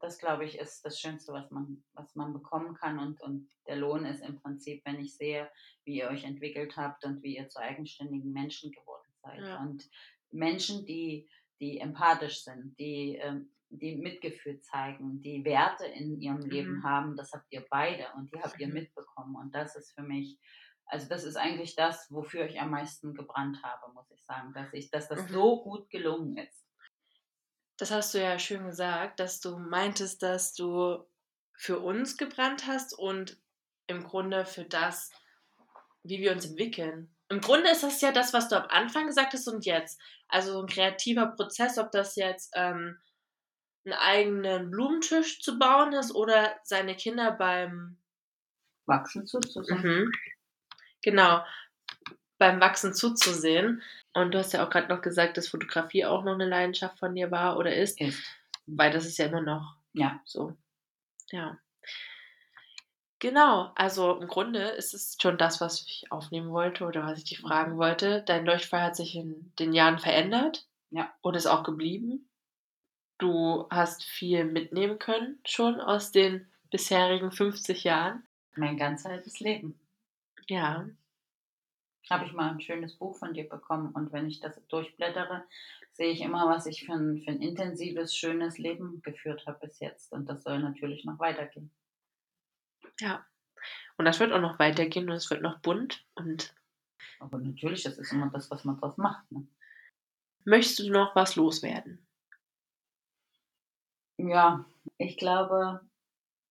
[0.00, 2.98] Das glaube ich ist das Schönste, was man, was man bekommen kann.
[2.98, 5.50] Und, und der Lohn ist im Prinzip, wenn ich sehe,
[5.84, 9.40] wie ihr euch entwickelt habt und wie ihr zu eigenständigen Menschen geworden seid.
[9.40, 9.60] Ja.
[9.62, 9.88] Und
[10.30, 11.28] Menschen, die,
[11.60, 16.84] die empathisch sind, die, ähm, die Mitgefühl zeigen, die Werte in ihrem Leben Mhm.
[16.84, 18.74] haben, das habt ihr beide und die habt ihr Mhm.
[18.74, 19.36] mitbekommen.
[19.36, 20.38] Und das ist für mich,
[20.86, 24.72] also das ist eigentlich das, wofür ich am meisten gebrannt habe, muss ich sagen, dass
[24.74, 25.32] ich, dass das Mhm.
[25.32, 26.63] so gut gelungen ist.
[27.76, 31.04] Das hast du ja schön gesagt, dass du meintest, dass du
[31.56, 33.38] für uns gebrannt hast und
[33.86, 35.10] im Grunde für das,
[36.02, 37.14] wie wir uns entwickeln.
[37.28, 40.00] Im Grunde ist das ja das, was du am Anfang gesagt hast und jetzt.
[40.28, 42.98] Also so ein kreativer Prozess, ob das jetzt ähm,
[43.84, 47.98] einen eigenen Blumentisch zu bauen ist oder seine Kinder beim
[48.86, 49.82] Wachsen zuzusagen.
[49.82, 50.12] Mhm.
[51.02, 51.44] Genau,
[52.38, 53.82] beim Wachsen zuzusehen.
[54.14, 57.14] Und du hast ja auch gerade noch gesagt, dass Fotografie auch noch eine Leidenschaft von
[57.14, 58.22] dir war oder ist, Ist.
[58.66, 60.20] weil das ist ja immer noch Ja.
[60.24, 60.56] so.
[61.30, 61.58] Ja.
[63.20, 67.24] Genau, also im Grunde ist es schon das, was ich aufnehmen wollte oder was ich
[67.24, 68.22] dich fragen wollte.
[68.26, 71.12] Dein Leuchtfeuer hat sich in den Jahren verändert Ja.
[71.22, 72.28] und ist auch geblieben.
[73.18, 78.26] Du hast viel mitnehmen können schon aus den bisherigen 50 Jahren.
[78.56, 79.78] Mein ganz altes Leben.
[80.48, 80.84] Ja,
[82.10, 85.44] Habe ich mal ein schönes Buch von dir bekommen und wenn ich das durchblättere,
[85.92, 89.80] sehe ich immer, was ich für ein, für ein intensives, schönes Leben geführt habe bis
[89.80, 90.12] jetzt.
[90.12, 91.70] Und das soll natürlich noch weitergehen.
[93.00, 93.24] Ja.
[93.96, 96.04] Und das wird auch noch weitergehen und es wird noch bunt.
[96.14, 96.54] Und
[97.20, 99.30] Aber natürlich, das ist immer das, was man draus macht.
[99.32, 99.46] Ne?
[100.44, 102.06] möchtest du noch was loswerden?
[104.16, 104.64] Ja,
[104.98, 105.80] ich glaube,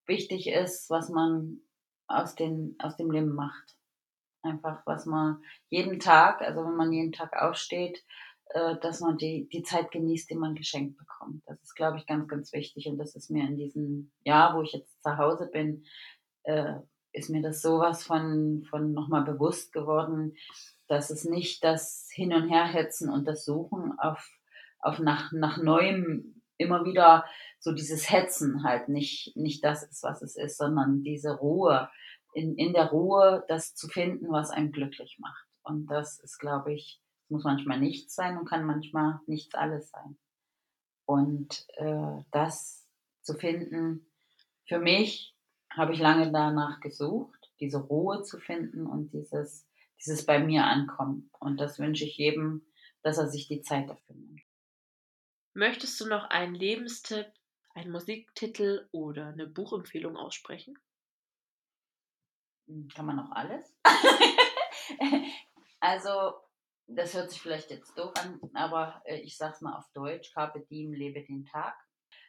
[0.05, 1.61] wichtig ist, was man
[2.07, 3.77] aus, den, aus dem Leben macht.
[4.43, 8.03] Einfach, was man jeden Tag, also wenn man jeden Tag aufsteht,
[8.49, 11.41] äh, dass man die, die Zeit genießt, die man geschenkt bekommt.
[11.47, 12.87] Das ist, glaube ich, ganz, ganz wichtig.
[12.87, 15.85] Und das ist mir in diesem Jahr, wo ich jetzt zu Hause bin,
[16.43, 16.75] äh,
[17.13, 20.35] ist mir das sowas von, von nochmal bewusst geworden,
[20.87, 24.29] dass es nicht das Hin- und Herhetzen und das Suchen auf,
[24.79, 27.25] auf nach, nach Neuem immer wieder
[27.59, 31.89] so dieses Hetzen halt nicht, nicht das ist, was es ist, sondern diese Ruhe,
[32.33, 35.47] in, in der Ruhe das zu finden, was einem glücklich macht.
[35.63, 40.17] Und das ist, glaube ich, muss manchmal nichts sein und kann manchmal nichts alles sein.
[41.05, 42.87] Und äh, das
[43.21, 44.11] zu finden,
[44.67, 45.35] für mich
[45.71, 49.67] habe ich lange danach gesucht, diese Ruhe zu finden und dieses,
[49.99, 51.29] dieses bei mir ankommen.
[51.39, 52.65] Und das wünsche ich jedem,
[53.01, 54.41] dass er sich die Zeit dafür nimmt.
[55.53, 57.27] Möchtest du noch einen Lebenstipp,
[57.73, 60.77] einen Musiktitel oder eine Buchempfehlung aussprechen?
[62.67, 63.75] Hm, kann man noch alles?
[65.79, 66.33] also,
[66.87, 70.61] das hört sich vielleicht jetzt doof an, aber äh, ich sag's mal auf Deutsch: Carpe
[70.61, 71.75] diem, lebe den Tag.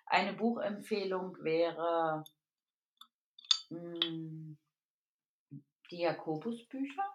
[0.07, 2.25] Eine Buchempfehlung wäre
[3.69, 4.59] hm,
[5.91, 7.15] die Jakobus-Bücher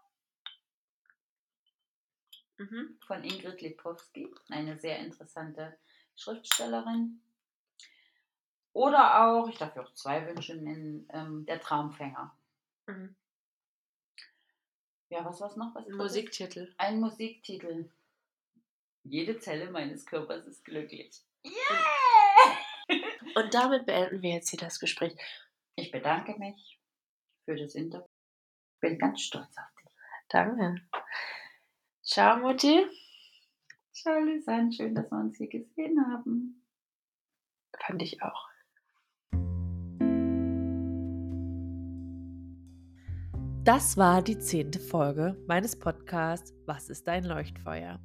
[2.58, 2.98] mhm.
[3.06, 5.78] von Ingrid Lipowski, eine sehr interessante
[6.16, 7.22] Schriftstellerin.
[8.74, 12.36] Oder auch, ich darf ja auch zwei Wünsche nennen, ähm, Der Traumfänger.
[12.90, 13.16] Mhm.
[15.10, 15.74] Ja, was war es noch?
[15.76, 16.74] Was Ein Musiktitel.
[16.78, 17.92] Ein Musiktitel.
[19.04, 21.24] Jede Zelle meines Körpers ist glücklich.
[21.46, 22.58] Yeah!
[23.36, 25.16] Und damit beenden wir jetzt hier das Gespräch.
[25.76, 26.80] Ich bedanke mich
[27.46, 28.06] für das Interview.
[28.82, 29.92] Bin ganz stolz auf dich.
[30.30, 30.82] Danke.
[32.04, 32.86] Ciao, Mutti.
[33.94, 34.72] Ciao, Lisanne.
[34.72, 36.66] Schön, dass wir uns hier gesehen haben.
[37.80, 38.49] Fand ich auch.
[43.70, 48.00] Das war die zehnte Folge meines Podcasts Was ist dein Leuchtfeuer?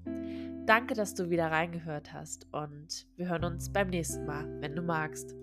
[0.67, 4.83] Danke, dass du wieder reingehört hast und wir hören uns beim nächsten Mal, wenn du
[4.83, 5.35] magst.